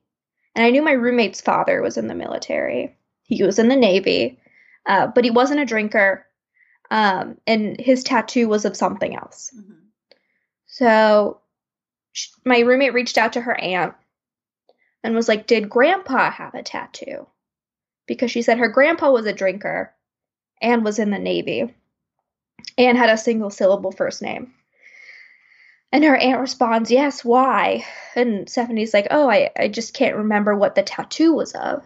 [0.58, 2.98] and I knew my roommate's father was in the military.
[3.22, 4.40] He was in the Navy,
[4.88, 6.26] uh, but he wasn't a drinker,
[6.90, 9.54] um, and his tattoo was of something else.
[10.66, 11.42] So
[12.12, 13.94] sh- my roommate reached out to her aunt
[15.04, 17.28] and was like, Did grandpa have a tattoo?
[18.08, 19.94] Because she said her grandpa was a drinker
[20.60, 21.72] and was in the Navy
[22.80, 24.54] and had a single syllable first name.
[25.92, 27.86] And her aunt responds, Yes, why?
[28.16, 31.84] And Stephanie's like, Oh, I, I just can't remember what the tattoo was of.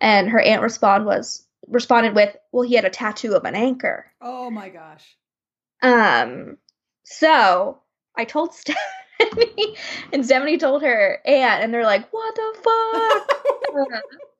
[0.00, 4.06] And her aunt respond was responded with, Well, he had a tattoo of an anchor.
[4.20, 5.16] Oh my gosh.
[5.80, 6.58] Um
[7.04, 7.80] so
[8.16, 9.76] I told Stephanie
[10.12, 14.00] and Stephanie told her aunt and they're like, What the fuck?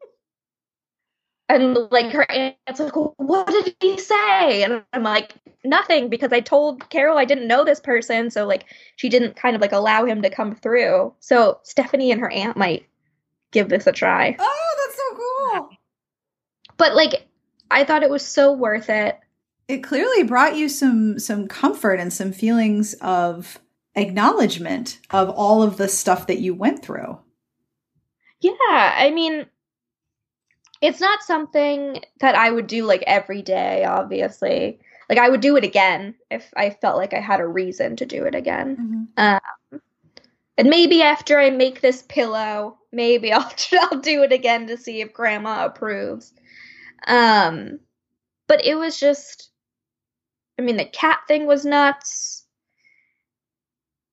[1.52, 4.62] and like her aunt's like, What did he say?
[4.62, 5.34] And I'm like,
[5.64, 8.64] Nothing, because I told Carol I didn't know this person, so like
[8.96, 11.14] she didn't kind of like allow him to come through.
[11.20, 12.86] So Stephanie and her aunt might
[13.52, 14.34] give this a try.
[14.38, 15.70] Oh, that's so cool.
[16.76, 17.28] But like
[17.70, 19.18] I thought it was so worth it.
[19.68, 23.60] It clearly brought you some some comfort and some feelings of
[23.94, 27.18] acknowledgement of all of the stuff that you went through.
[28.40, 29.46] Yeah, I mean,
[30.82, 34.80] it's not something that I would do like every day, obviously.
[35.08, 38.06] Like, I would do it again if I felt like I had a reason to
[38.06, 39.08] do it again.
[39.16, 39.80] Um,
[40.58, 45.00] and maybe after I make this pillow, maybe I'll, I'll do it again to see
[45.00, 46.34] if grandma approves.
[47.06, 47.78] Um,
[48.48, 49.50] but it was just,
[50.58, 52.41] I mean, the cat thing was nuts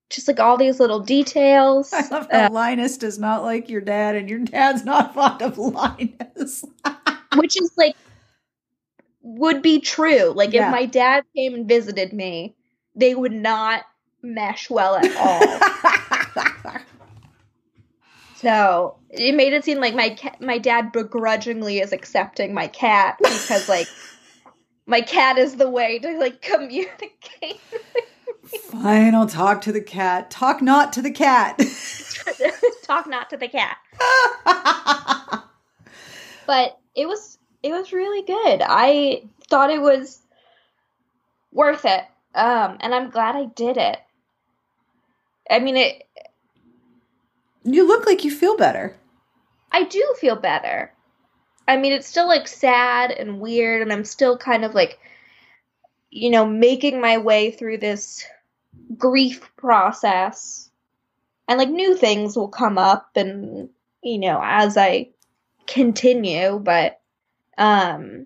[0.09, 1.93] just like all these little details.
[1.93, 5.41] I love how uh, Linus does not like your dad, and your dad's not fond
[5.41, 6.65] of Linus.
[7.35, 7.95] which is like
[9.21, 10.31] would be true.
[10.31, 10.67] Like yeah.
[10.67, 12.55] if my dad came and visited me,
[12.95, 13.83] they would not
[14.21, 16.43] mesh well at all.
[18.35, 23.17] so it made it seem like my ca- my dad begrudgingly is accepting my cat
[23.19, 23.87] because like
[24.85, 27.59] my cat is the way to like communicate.
[28.57, 30.31] Fine, I'll talk to the cat.
[30.31, 31.57] Talk not to the cat.
[32.83, 33.77] talk not to the cat.
[36.47, 38.61] but it was it was really good.
[38.65, 40.21] I thought it was
[41.51, 42.03] worth it.
[42.33, 43.99] Um and I'm glad I did it.
[45.49, 46.07] I mean it
[47.63, 48.95] You look like you feel better.
[49.71, 50.91] I do feel better.
[51.67, 54.97] I mean it's still like sad and weird and I'm still kind of like
[56.09, 58.25] you know making my way through this
[58.97, 60.69] grief process.
[61.47, 63.69] And like new things will come up and
[64.03, 65.09] you know as i
[65.67, 67.01] continue but
[67.57, 68.25] um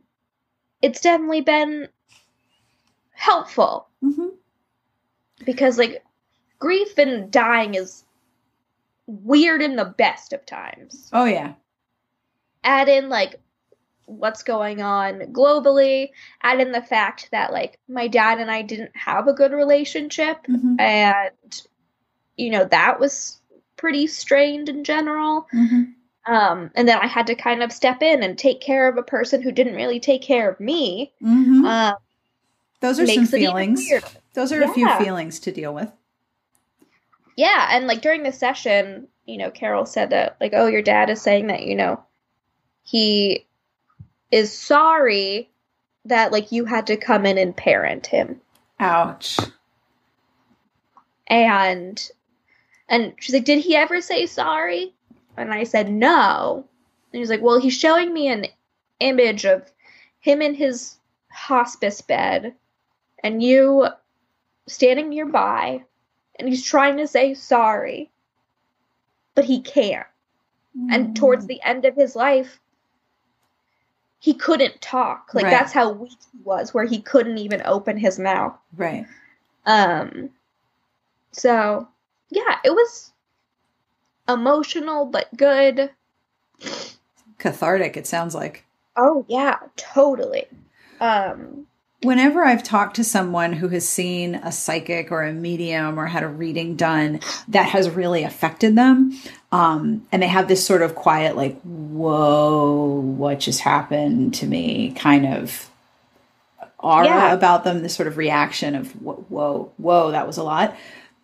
[0.81, 1.87] it's definitely been
[3.13, 3.87] helpful.
[4.03, 4.35] Mm-hmm.
[5.45, 6.03] because like
[6.59, 8.03] grief and dying is
[9.07, 11.09] weird in the best of times.
[11.13, 11.53] Oh yeah.
[12.65, 13.39] Add in like
[14.05, 16.09] what's going on globally
[16.41, 20.37] add in the fact that like my dad and I didn't have a good relationship
[20.47, 20.79] mm-hmm.
[20.79, 21.61] and
[22.35, 23.39] you know that was
[23.77, 26.33] pretty strained in general mm-hmm.
[26.33, 29.03] um and then I had to kind of step in and take care of a
[29.03, 31.65] person who didn't really take care of me mm-hmm.
[31.65, 31.95] um
[32.81, 33.89] those are some feelings
[34.33, 34.69] those are yeah.
[34.69, 35.91] a few feelings to deal with
[37.37, 41.09] yeah and like during the session you know Carol said that like oh your dad
[41.09, 42.03] is saying that you know
[42.83, 43.45] he
[44.33, 45.47] is sorry
[46.05, 48.41] that like you had to come in and parent him.
[48.79, 49.37] Ouch.
[51.27, 52.09] And
[52.89, 54.95] and she's like, "Did he ever say sorry?"
[55.37, 56.65] And I said, "No."
[57.11, 58.47] And he's like, "Well, he's showing me an
[58.99, 59.71] image of
[60.19, 60.97] him in his
[61.29, 62.55] hospice bed
[63.23, 63.87] and you
[64.67, 65.83] standing nearby
[66.39, 68.09] and he's trying to say sorry,
[69.35, 70.07] but he can't.
[70.75, 70.87] Mm.
[70.91, 72.59] And towards the end of his life,
[74.23, 75.31] he couldn't talk.
[75.33, 75.51] Like right.
[75.51, 78.57] that's how weak he was, where he couldn't even open his mouth.
[78.77, 79.05] Right.
[79.65, 80.29] Um.
[81.33, 81.85] So
[82.29, 83.11] yeah, it was
[84.29, 85.89] emotional but good.
[87.37, 87.97] Cathartic.
[87.97, 88.63] It sounds like.
[88.95, 90.47] Oh yeah, totally.
[91.01, 91.67] Um.
[92.03, 96.23] Whenever I've talked to someone who has seen a psychic or a medium or had
[96.23, 99.17] a reading done that has really affected them,
[99.51, 104.91] um, and they have this sort of quiet, like, whoa, what just happened to me
[104.97, 105.69] kind of
[106.79, 107.33] aura yeah.
[107.33, 110.75] about them, this sort of reaction of whoa, whoa, that was a lot.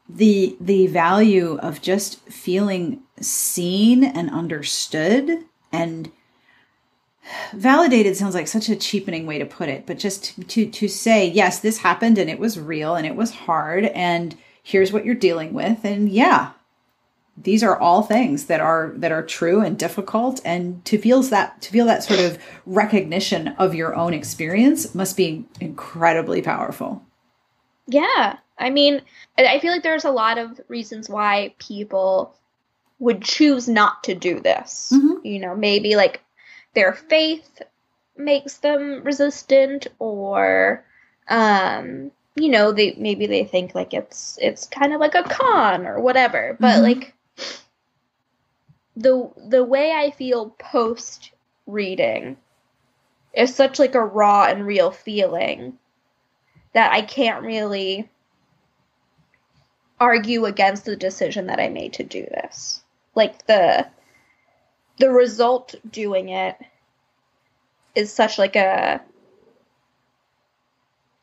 [0.07, 6.11] The the value of just feeling seen and understood and
[7.53, 11.27] validated sounds like such a cheapening way to put it, but just to to say,
[11.27, 15.15] yes, this happened and it was real and it was hard and here's what you're
[15.15, 15.83] dealing with.
[15.83, 16.51] And yeah,
[17.37, 20.41] these are all things that are that are true and difficult.
[20.43, 25.17] And to feel that to feel that sort of recognition of your own experience must
[25.17, 27.03] be incredibly powerful.
[27.87, 28.37] Yeah.
[28.57, 29.01] I mean
[29.37, 32.35] i feel like there's a lot of reasons why people
[32.99, 34.91] would choose not to do this.
[34.93, 35.25] Mm-hmm.
[35.25, 36.21] you know maybe like
[36.73, 37.61] their faith
[38.17, 40.85] makes them resistant or
[41.29, 45.85] um you know, they maybe they think like it's it's kind of like a con
[45.85, 46.57] or whatever.
[46.59, 46.83] But Mhm.
[46.83, 47.13] like
[48.95, 51.31] the the way I feel post
[51.65, 52.37] reading
[53.33, 55.77] is such like a raw and real feeling
[56.73, 58.09] that I can't really
[59.99, 62.83] argue against the decision that I made to do this.
[63.15, 63.87] Like the
[64.99, 66.57] the result doing it
[67.95, 69.01] is such like a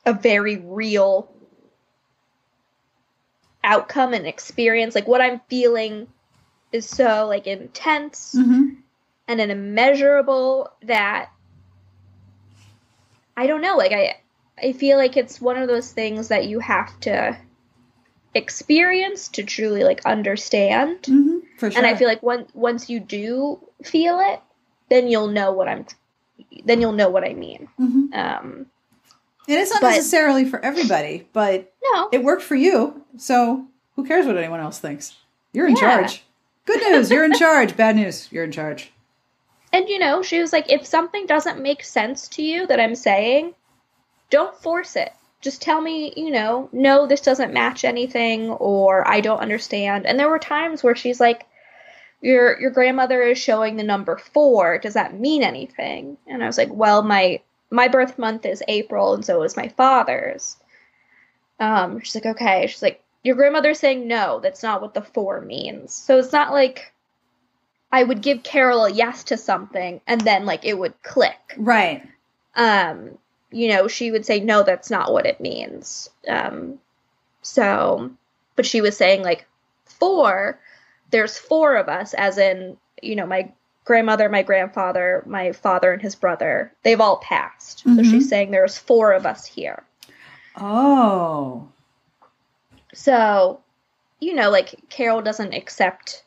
[0.04, 1.30] a very real
[3.62, 4.94] outcome and experience.
[4.94, 6.06] Like what I'm feeling
[6.72, 8.74] is so like intense Mm-hmm.
[9.28, 11.30] and an immeasurable that
[13.36, 14.16] I don't know, like I
[14.62, 17.36] I feel like it's one of those things that you have to
[18.34, 21.02] experience to truly like understand.
[21.02, 21.38] Mm-hmm.
[21.58, 21.78] For sure.
[21.78, 24.40] And I feel like when, once you do feel it,
[24.90, 25.86] then you'll know what I'm
[26.64, 27.68] then you'll know what I mean.
[27.78, 28.14] Mhm.
[28.14, 28.66] Um
[29.48, 32.08] And it's not But- necessarily for everybody, but no.
[32.12, 33.04] it worked for you.
[33.16, 35.16] So who cares what anyone else thinks?
[35.52, 35.80] You're in Yeah.
[36.00, 36.24] charge.
[36.64, 37.76] Good news, you're in charge.
[37.76, 38.92] Bad news, you're in charge.
[39.72, 42.94] And you know, she was like, if something doesn't make sense to you that I'm
[42.94, 43.54] saying,
[44.30, 45.12] don't force it.
[45.40, 50.06] Just tell me, you know, no, this doesn't match anything, or I don't understand.
[50.06, 51.46] And there were times where she's like,
[52.26, 54.78] your your grandmother is showing the number four.
[54.78, 56.18] Does that mean anything?
[56.26, 59.68] And I was like, well, my my birth month is April, and so is my
[59.68, 60.56] father's.
[61.60, 62.66] Um, she's like, okay.
[62.66, 64.40] She's like, your grandmother's saying no.
[64.40, 65.94] That's not what the four means.
[65.94, 66.92] So it's not like
[67.92, 71.54] I would give Carol a yes to something and then like it would click.
[71.56, 72.02] Right.
[72.56, 73.18] Um,
[73.52, 76.10] you know, she would say no, that's not what it means.
[76.28, 76.80] Um,
[77.42, 78.10] so,
[78.56, 79.46] but she was saying like
[79.84, 80.58] four.
[81.10, 83.52] There's four of us, as in you know my
[83.84, 86.72] grandmother, my grandfather, my father, and his brother.
[86.82, 87.80] They've all passed.
[87.80, 88.10] So Mhm.
[88.10, 89.84] she's saying there's four of us here.
[90.56, 91.68] Oh.
[92.92, 93.60] So,
[94.20, 96.24] you know, like Carol doesn't accept,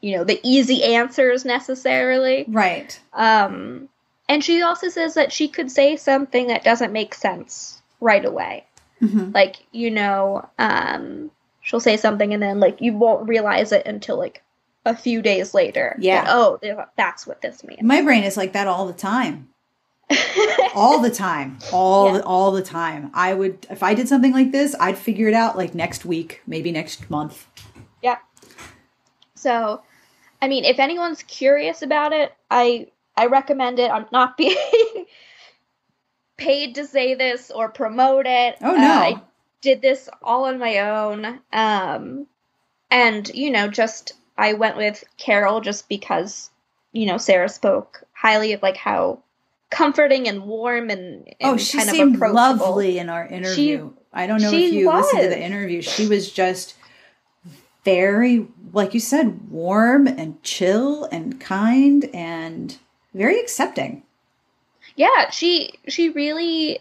[0.00, 2.44] you know, the easy answers necessarily.
[2.48, 2.98] Right.
[3.14, 3.88] Um,
[4.28, 8.64] and she also says that she could say something that doesn't make sense right away.
[8.98, 11.30] hmm Like, you know, um,
[11.66, 14.42] she'll say something and then, like, you won't realize it until, like,
[14.84, 15.96] a few days later.
[15.98, 16.24] Yeah.
[16.24, 16.60] that, oh,
[16.96, 17.82] that's what this means.
[17.82, 19.48] My brain is like that all the time.
[20.76, 22.20] all the time all Yeah.
[22.20, 25.56] all the time i would if i did something like this i'd figure it out
[25.56, 27.48] like next week maybe next month
[28.04, 28.18] Yeah.
[29.34, 29.82] So,
[30.40, 32.86] I mean, if anyone's curious about it, I
[33.16, 33.90] I recommend it.
[33.90, 35.06] I'm not being
[36.36, 38.56] paid to say this or promote it.
[38.60, 39.20] oh Uh, no I
[39.60, 41.40] did this all on my own.
[41.52, 42.26] Um,
[42.90, 46.50] and you know, just I went with Carol just because
[46.92, 49.22] you know Sarah spoke highly of like how
[49.70, 53.92] comforting and warm and, and oh she seemed lovely in our interview.
[54.12, 55.82] I don't know if you listened to the interview.
[55.82, 56.74] She was just
[57.84, 62.76] very like you said warm and chill and kind and
[63.14, 64.02] very accepting.
[64.96, 66.78] Yeah, she she really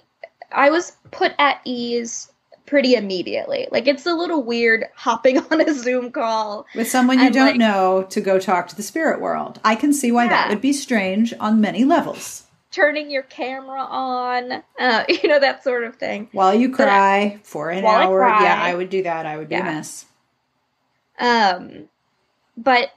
[0.51, 2.31] I was put at ease
[2.65, 3.67] pretty immediately.
[3.71, 6.65] Like it's a little weird hopping on a Zoom call.
[6.75, 9.93] with someone you don't like- know to go talk to the spirit world i can
[9.93, 12.41] see why that would be strange on many levels
[12.71, 16.27] Turning your camera on, uh, you know that sort of thing.
[16.33, 18.19] While you But cry for an While I hour.
[18.27, 19.25] Yeah, I would do that.
[19.25, 19.61] I would be Yeah.
[19.61, 20.05] a mess.
[21.17, 21.87] Um,
[22.57, 22.89] but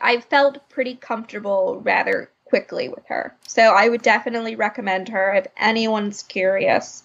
[0.00, 3.36] I felt pretty comfortable rather quickly with her.
[3.46, 7.02] So I would definitely recommend her if anyone's curious.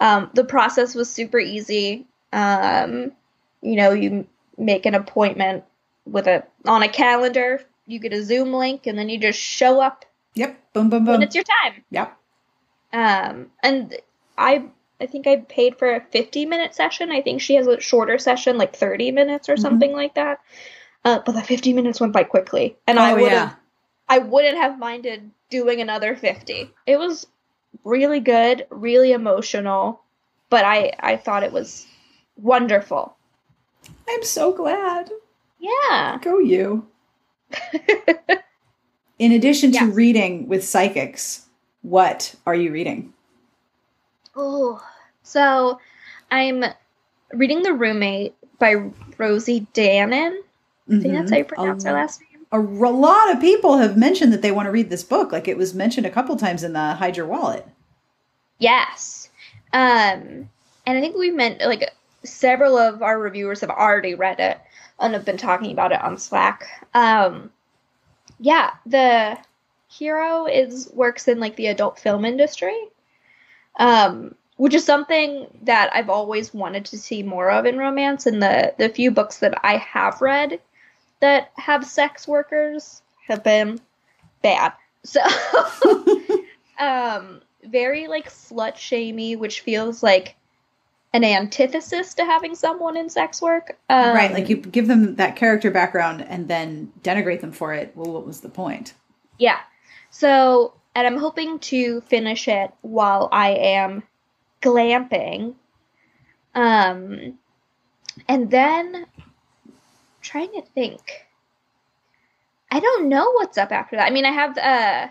[0.00, 2.06] Um, the process was super easy.
[2.32, 3.12] Um,
[3.62, 4.26] you know, you
[4.56, 5.64] make an appointment
[6.06, 7.60] with a on a calendar.
[7.86, 10.72] You get a Zoom link, and then you just show up Yep.
[10.72, 11.22] Boom, boom, boom.
[11.22, 11.82] it's your time.
[11.90, 12.16] Yep.
[12.92, 13.96] Um, and
[14.36, 14.64] I
[15.00, 17.10] I think I paid for a 50 minute session.
[17.10, 19.60] I think she has a shorter session, like 30 minutes or Mhm.
[19.60, 20.40] something like that.
[21.04, 23.38] Uh, but the 50 minutes went by quickly, and I Oh, would yeah.
[23.40, 23.56] have
[24.08, 26.70] I wouldn't have minded doing another 50.
[26.86, 27.26] It was
[27.84, 30.02] really good, really emotional,
[30.50, 31.86] but I I thought it was
[32.36, 33.16] wonderful.
[34.08, 35.10] I'm so glad.
[35.58, 36.18] Yeah.
[36.22, 36.86] Go you.
[39.18, 41.46] In addition to reading with psychics,
[41.82, 43.12] what are you reading?
[44.36, 44.80] Oh,
[45.22, 45.80] so
[46.30, 46.64] I'm
[47.32, 50.38] reading The Roommate by Rosie Danan.
[50.90, 51.54] I think that's how you mm-hmm.
[51.54, 52.27] pronounce her last name.
[52.50, 55.32] A lot of people have mentioned that they want to read this book.
[55.32, 57.66] Like it was mentioned a couple times in the Hide Your Wallet.
[58.58, 59.28] Yes.
[59.72, 60.48] Um,
[60.86, 61.92] and I think we meant like
[62.24, 64.58] several of our reviewers have already read it
[64.98, 66.86] and have been talking about it on Slack.
[66.94, 67.50] Um,
[68.40, 69.38] yeah, the
[69.88, 72.78] hero is works in like the adult film industry.
[73.78, 78.26] Um, which is something that I've always wanted to see more of in romance.
[78.26, 80.60] And the the few books that I have read
[81.20, 83.80] that have sex workers have been
[84.42, 84.72] bad.
[85.04, 85.20] So,
[86.78, 90.36] um, very like slut shamey, which feels like
[91.12, 93.78] an antithesis to having someone in sex work.
[93.88, 97.92] Um, right, like you give them that character background and then denigrate them for it.
[97.94, 98.94] Well, what was the point?
[99.38, 99.58] Yeah.
[100.10, 104.02] So, and I'm hoping to finish it while I am
[104.60, 105.54] glamping.
[106.54, 107.38] Um,
[108.26, 109.06] and then
[110.28, 111.26] trying to think.
[112.70, 114.06] I don't know what's up after that.
[114.06, 115.08] I mean, I have uh,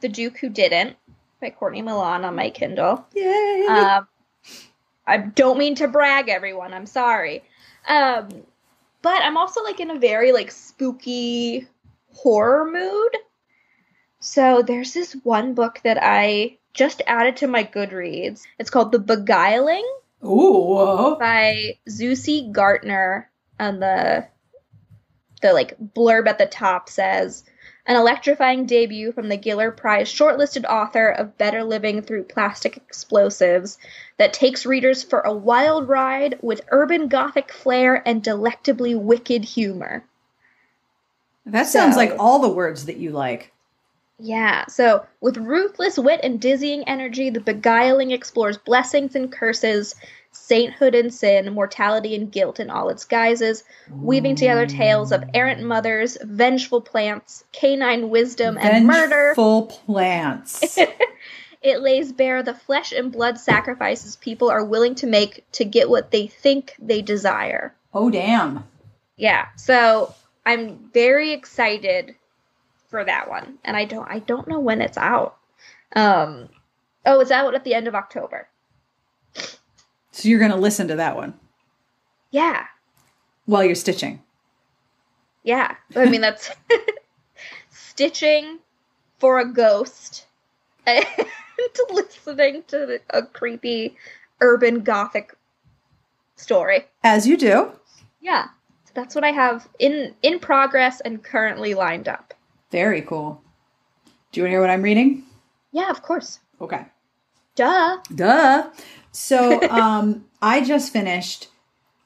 [0.00, 0.96] the Duke Who Didn't
[1.40, 3.06] by Courtney Milan on my Kindle.
[3.14, 3.66] Yay!
[3.68, 4.06] Um,
[5.06, 6.74] I don't mean to brag, everyone.
[6.74, 7.44] I'm sorry.
[7.88, 8.28] Um,
[9.00, 11.66] but I'm also like in a very like spooky
[12.12, 13.16] horror mood.
[14.20, 18.42] So there's this one book that I just added to my Goodreads.
[18.58, 19.86] It's called The Beguiling
[20.24, 21.16] Ooh.
[21.18, 24.26] by Zsuzsi Gartner, and the
[25.42, 27.44] the like blurb at the top says
[27.88, 33.78] an electrifying debut from the Giller Prize shortlisted author of Better Living Through Plastic Explosives
[34.18, 40.04] that takes readers for a wild ride with urban gothic flair and delectably wicked humor.
[41.44, 43.52] That sounds So- like all the words that you like.
[44.18, 49.94] Yeah, so with ruthless wit and dizzying energy, The Beguiling explores blessings and curses,
[50.36, 55.62] sainthood and sin, mortality and guilt in all its guises, weaving together tales of errant
[55.62, 59.32] mothers, vengeful plants, canine wisdom, and murder.
[59.34, 60.78] Full plants.
[61.62, 65.90] It lays bare the flesh and blood sacrifices people are willing to make to get
[65.90, 67.74] what they think they desire.
[67.92, 68.62] oh damn.
[69.16, 70.14] Yeah, so
[70.44, 72.14] I'm very excited
[72.88, 75.38] for that one, and I don't I don't know when it's out.
[75.96, 76.50] Um,
[77.04, 78.46] oh, it's out at the end of October.
[80.16, 81.34] So you're gonna listen to that one
[82.30, 82.64] Yeah,
[83.44, 84.22] while you're stitching.
[85.42, 85.74] yeah.
[85.94, 86.50] I mean that's
[87.70, 88.58] stitching
[89.18, 90.24] for a ghost
[90.86, 91.04] and
[91.90, 93.96] listening to a creepy
[94.40, 95.34] urban gothic
[96.36, 96.86] story.
[97.04, 97.72] As you do.
[98.22, 98.46] Yeah,
[98.84, 102.32] so that's what I have in in progress and currently lined up.
[102.70, 103.42] Very cool.
[104.32, 105.24] Do you want to hear what I'm reading?
[105.72, 106.40] Yeah, of course.
[106.60, 106.86] Okay.
[107.54, 107.98] Duh.
[108.14, 108.70] Duh.
[109.16, 111.48] So um I just finished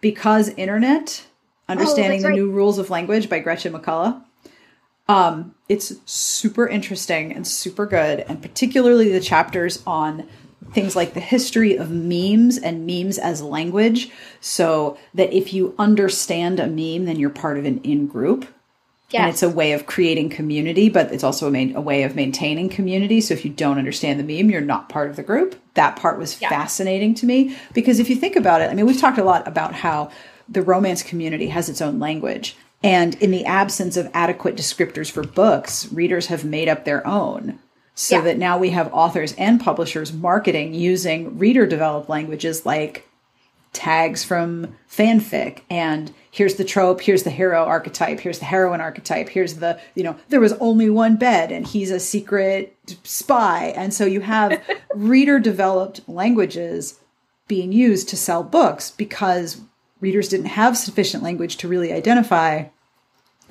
[0.00, 1.26] Because Internet,
[1.68, 2.36] Understanding that's the right.
[2.36, 4.22] New Rules of Language by Gretchen McCulloch.
[5.08, 10.28] Um, it's super interesting and super good, and particularly the chapters on
[10.72, 14.11] things like the history of memes and memes as language.
[14.40, 18.46] So that if you understand a meme, then you're part of an in group.
[19.12, 22.14] And it's a way of creating community, but it's also a, main, a way of
[22.14, 23.20] maintaining community.
[23.20, 25.56] So if you don't understand the meme, you're not part of the group.
[25.74, 26.48] That part was Yeah.
[26.48, 29.46] fascinating to me because if you think about it, I mean, we've talked a lot
[29.48, 30.11] about how
[30.48, 32.56] the romance community has its own language.
[32.82, 37.58] And in the absence of adequate descriptors for books, readers have made up their own.
[37.94, 38.22] So Yeah.
[38.22, 43.06] that now we have authors and publishers marketing using reader developed languages like
[43.73, 49.29] tags from fanfic and here's the trope here's the hero archetype here's the heroine archetype
[49.29, 53.95] here's the you know there was only one bed and he's a secret spy and
[53.95, 54.61] so you have
[54.95, 56.99] reader developed languages
[57.47, 59.61] being used to sell books because
[60.01, 62.64] readers didn't have sufficient language to really identify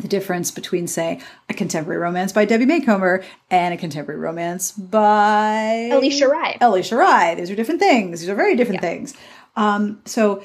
[0.02, 5.90] the difference between say a contemporary romance by Debbie Macomber and a contemporary romance by
[5.92, 6.58] Alisha Rai.
[6.62, 7.36] Alisha Rai.
[7.36, 8.22] These are different things.
[8.22, 9.14] These are very different things.
[9.56, 10.43] Um, so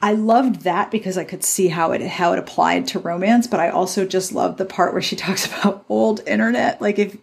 [0.00, 3.60] I loved that because I could see how it how it applied to romance, but
[3.60, 6.80] I also just loved the part where she talks about old internet.
[6.80, 7.16] Like if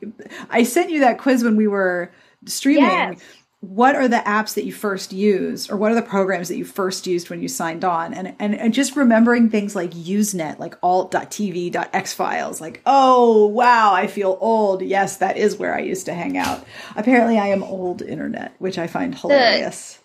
[0.50, 2.12] I sent you that quiz when we were
[2.46, 3.20] streaming, Yes.
[3.60, 6.64] what are the apps that you first used or what are the programs that you
[6.64, 8.14] first used when you signed on?
[8.14, 14.08] And and, and just remembering things like Usenet, like alt.tv, .xfiles, like, oh wow, I
[14.08, 14.82] feel old.
[14.82, 16.64] Yes, that is where I used to hang out.
[16.96, 19.96] Apparently I am old internet, which I find hilarious.
[19.96, 19.99] the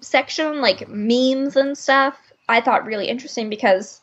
[0.00, 4.00] section like memes and stuff I thought really interesting because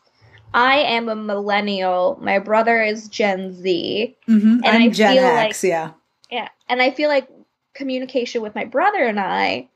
[0.52, 2.18] I am a millennial.
[2.20, 4.16] My brother is Gen Z.
[4.28, 4.60] Mhm.
[4.62, 5.90] and I'm I Gen feel X, like- yeah.
[6.30, 6.48] Yeah.
[6.68, 7.28] And I feel like
[7.74, 9.68] communication with my brother and I,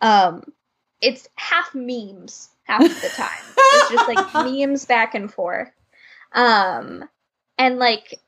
[0.00, 0.44] um,
[1.00, 3.54] it's half memes half of the time.
[3.56, 5.70] it's just like memes back and forth.
[6.32, 7.08] Um,
[7.58, 8.20] and like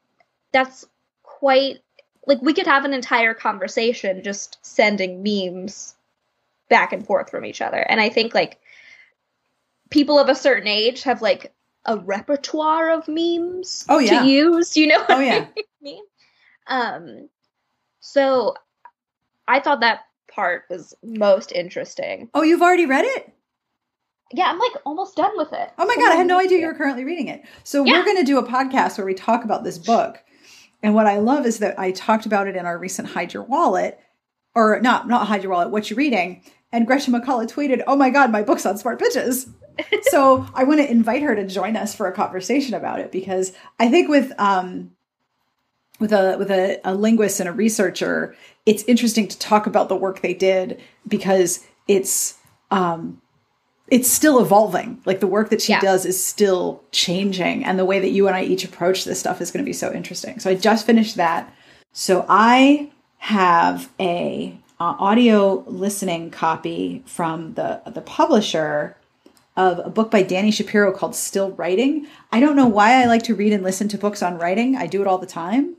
[0.52, 0.84] that's
[1.22, 1.78] quite
[2.26, 5.94] like we could have an entire conversation just sending memes
[6.72, 7.78] back and forth from each other.
[7.88, 8.58] And I think like
[9.90, 11.52] people of a certain age have like
[11.84, 14.22] a repertoire of memes Oh, yeah.
[14.22, 15.04] to use, you know?
[15.08, 15.46] Oh yeah.
[15.80, 16.02] mean?
[16.66, 17.28] Um,
[18.00, 18.54] so
[19.46, 20.00] I thought that
[20.32, 22.30] part was most interesting.
[22.34, 23.32] Oh, you've already read it?
[24.32, 25.70] Yeah, I'm like almost done with it.
[25.76, 27.42] Oh my god, I had no idea you were currently reading it.
[27.64, 27.98] So Yeah.
[27.98, 30.22] we're going to do a podcast where we talk about this book.
[30.82, 33.42] And what I love is that I talked about it in our recent Hide Your
[33.42, 34.00] Wallet,
[34.54, 36.42] or not, not Hide Your Wallet, What you're Reading.
[36.72, 39.48] And Gretchen McCulloch tweeted, "Oh my god, my book's on Smart Bitches."
[40.04, 43.52] so I want to invite her to join us for a conversation about it because
[43.80, 44.92] I think with um
[46.00, 48.34] with a with a, a linguist and a researcher,
[48.66, 52.38] it's interesting to talk about the work they did because it's
[52.70, 53.20] um
[53.88, 55.00] it's still evolving.
[55.04, 55.80] Like the work that she Yeah.
[55.80, 59.40] does is still changing, and the way that you and I each approach this stuff
[59.42, 60.38] is going to be so interesting.
[60.38, 61.52] So I just finished that.
[61.92, 62.90] So I
[63.22, 68.96] have a uh, audio listening copy from the the publisher
[69.56, 72.08] of a book by Dani Shapiro called Still Writing.
[72.32, 74.74] I don't know why I like to read and listen to books on writing.
[74.74, 75.76] I do it all the time.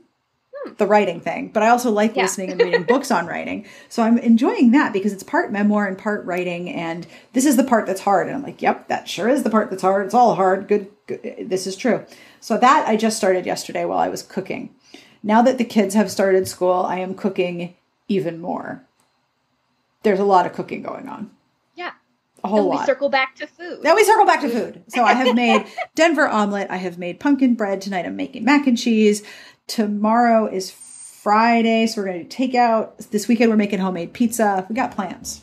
[0.78, 2.22] The writing thing, but I also like Yeah.
[2.22, 3.66] listening and reading books on writing.
[3.90, 6.70] So I'm enjoying that because it's part memoir and part writing.
[6.70, 8.26] And this is the part that's hard.
[8.28, 10.06] And I'm like, yep, that sure is the part that's hard.
[10.06, 10.66] It's all hard.
[10.66, 10.88] Good.
[11.06, 11.50] good.
[11.50, 12.06] This is true.
[12.40, 14.70] So that I just started yesterday while I was cooking.
[15.26, 17.74] Now that the kids have started school, I am cooking
[18.08, 18.84] even more.
[20.02, 21.30] There's a lot of cooking going on.
[21.74, 21.92] Yeah.
[22.44, 22.86] A whole and we lot.
[22.86, 23.82] circle back to food.
[23.82, 24.84] Now we circle back to food.
[24.88, 26.70] So I have made Denver omelet.
[26.70, 27.80] I have made pumpkin bread.
[27.80, 29.22] Tonight I'm making mac and cheese.
[29.66, 32.98] Tomorrow is Friday, so we're going to take out.
[33.10, 34.66] This weekend we're making homemade pizza.
[34.68, 35.40] We got plans.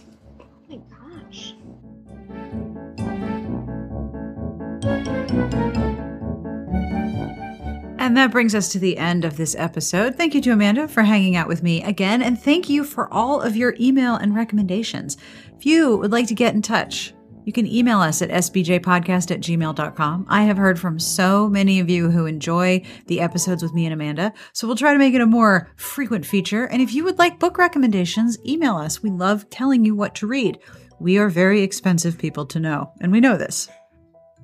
[8.01, 10.15] And that brings us to the end of this episode.
[10.15, 12.23] Thank you to Amanda for hanging out with me again.
[12.23, 15.17] And thank you for all of your email and recommendations.
[15.55, 17.13] If you would like to get in touch,
[17.45, 20.25] you can email us at sbjpodcast at gmail.com.
[20.27, 23.93] I have heard from so many of you who enjoy the episodes with me and
[23.93, 26.65] Amanda, so we'll try to make it a more frequent feature.
[26.65, 29.03] And if you would like book recommendations, email us.
[29.03, 30.57] We love telling you what to read.
[30.99, 33.69] We are very expensive people to know, and we know this.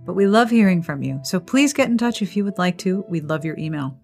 [0.07, 2.77] But we love hearing from you, so please get in touch if you would like
[2.79, 3.03] to.
[3.09, 3.99] We'd love your email.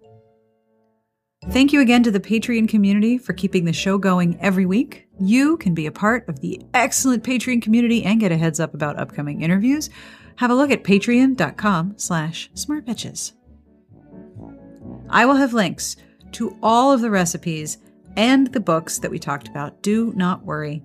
[1.49, 5.07] Thank you again to the Patreon community for keeping the show going every week.
[5.17, 8.73] You can be a part of the excellent Patreon community and get a heads up
[8.73, 9.89] about upcoming interviews.
[10.35, 13.31] Have a look at patreon.com slash smartbitches.
[15.09, 15.95] I will have links
[16.33, 17.77] to all of the recipes
[18.17, 19.81] and the books that we talked about.
[19.81, 20.83] Do not worry.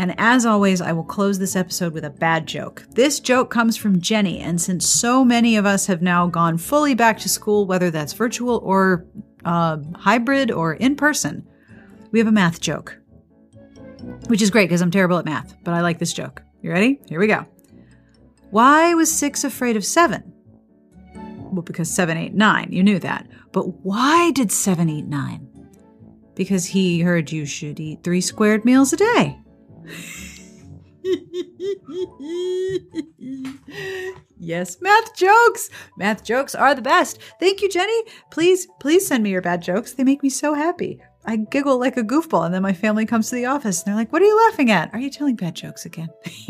[0.00, 2.86] And as always, I will close this episode with a bad joke.
[2.92, 6.94] This joke comes from Jenny, and since so many of us have now gone fully
[6.94, 9.04] back to school, whether that's virtual or
[9.44, 11.46] uh, hybrid or in person,
[12.12, 12.98] we have a math joke,
[14.28, 16.40] which is great because I'm terrible at math, but I like this joke.
[16.62, 16.98] You ready?
[17.06, 17.44] Here we go.
[18.48, 20.32] Why was six afraid of seven?
[21.52, 22.72] Well, because seven, eight, nine.
[22.72, 23.26] You knew that.
[23.52, 25.46] But why did seven eat nine?
[26.34, 29.36] Because he heard you should eat three squared meals a day.
[34.38, 35.70] yes, math jokes.
[35.96, 37.18] Math jokes are the best.
[37.38, 38.04] Thank you, Jenny.
[38.30, 39.92] Please, please send me your bad jokes.
[39.92, 41.00] They make me so happy.
[41.24, 43.96] I giggle like a goofball, and then my family comes to the office and they're
[43.96, 44.92] like, What are you laughing at?
[44.92, 46.08] Are you telling bad jokes again?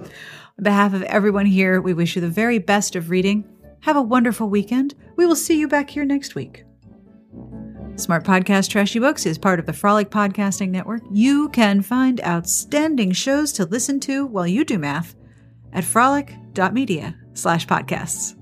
[0.00, 3.44] On behalf of everyone here, we wish you the very best of reading.
[3.80, 4.94] Have a wonderful weekend.
[5.16, 6.64] We will see you back here next week.
[7.98, 11.02] Smart Podcast Trashy Books is part of the Frolic Podcasting Network.
[11.10, 15.16] You can find outstanding shows to listen to while you do math
[15.72, 18.37] at frolic.media slash podcasts.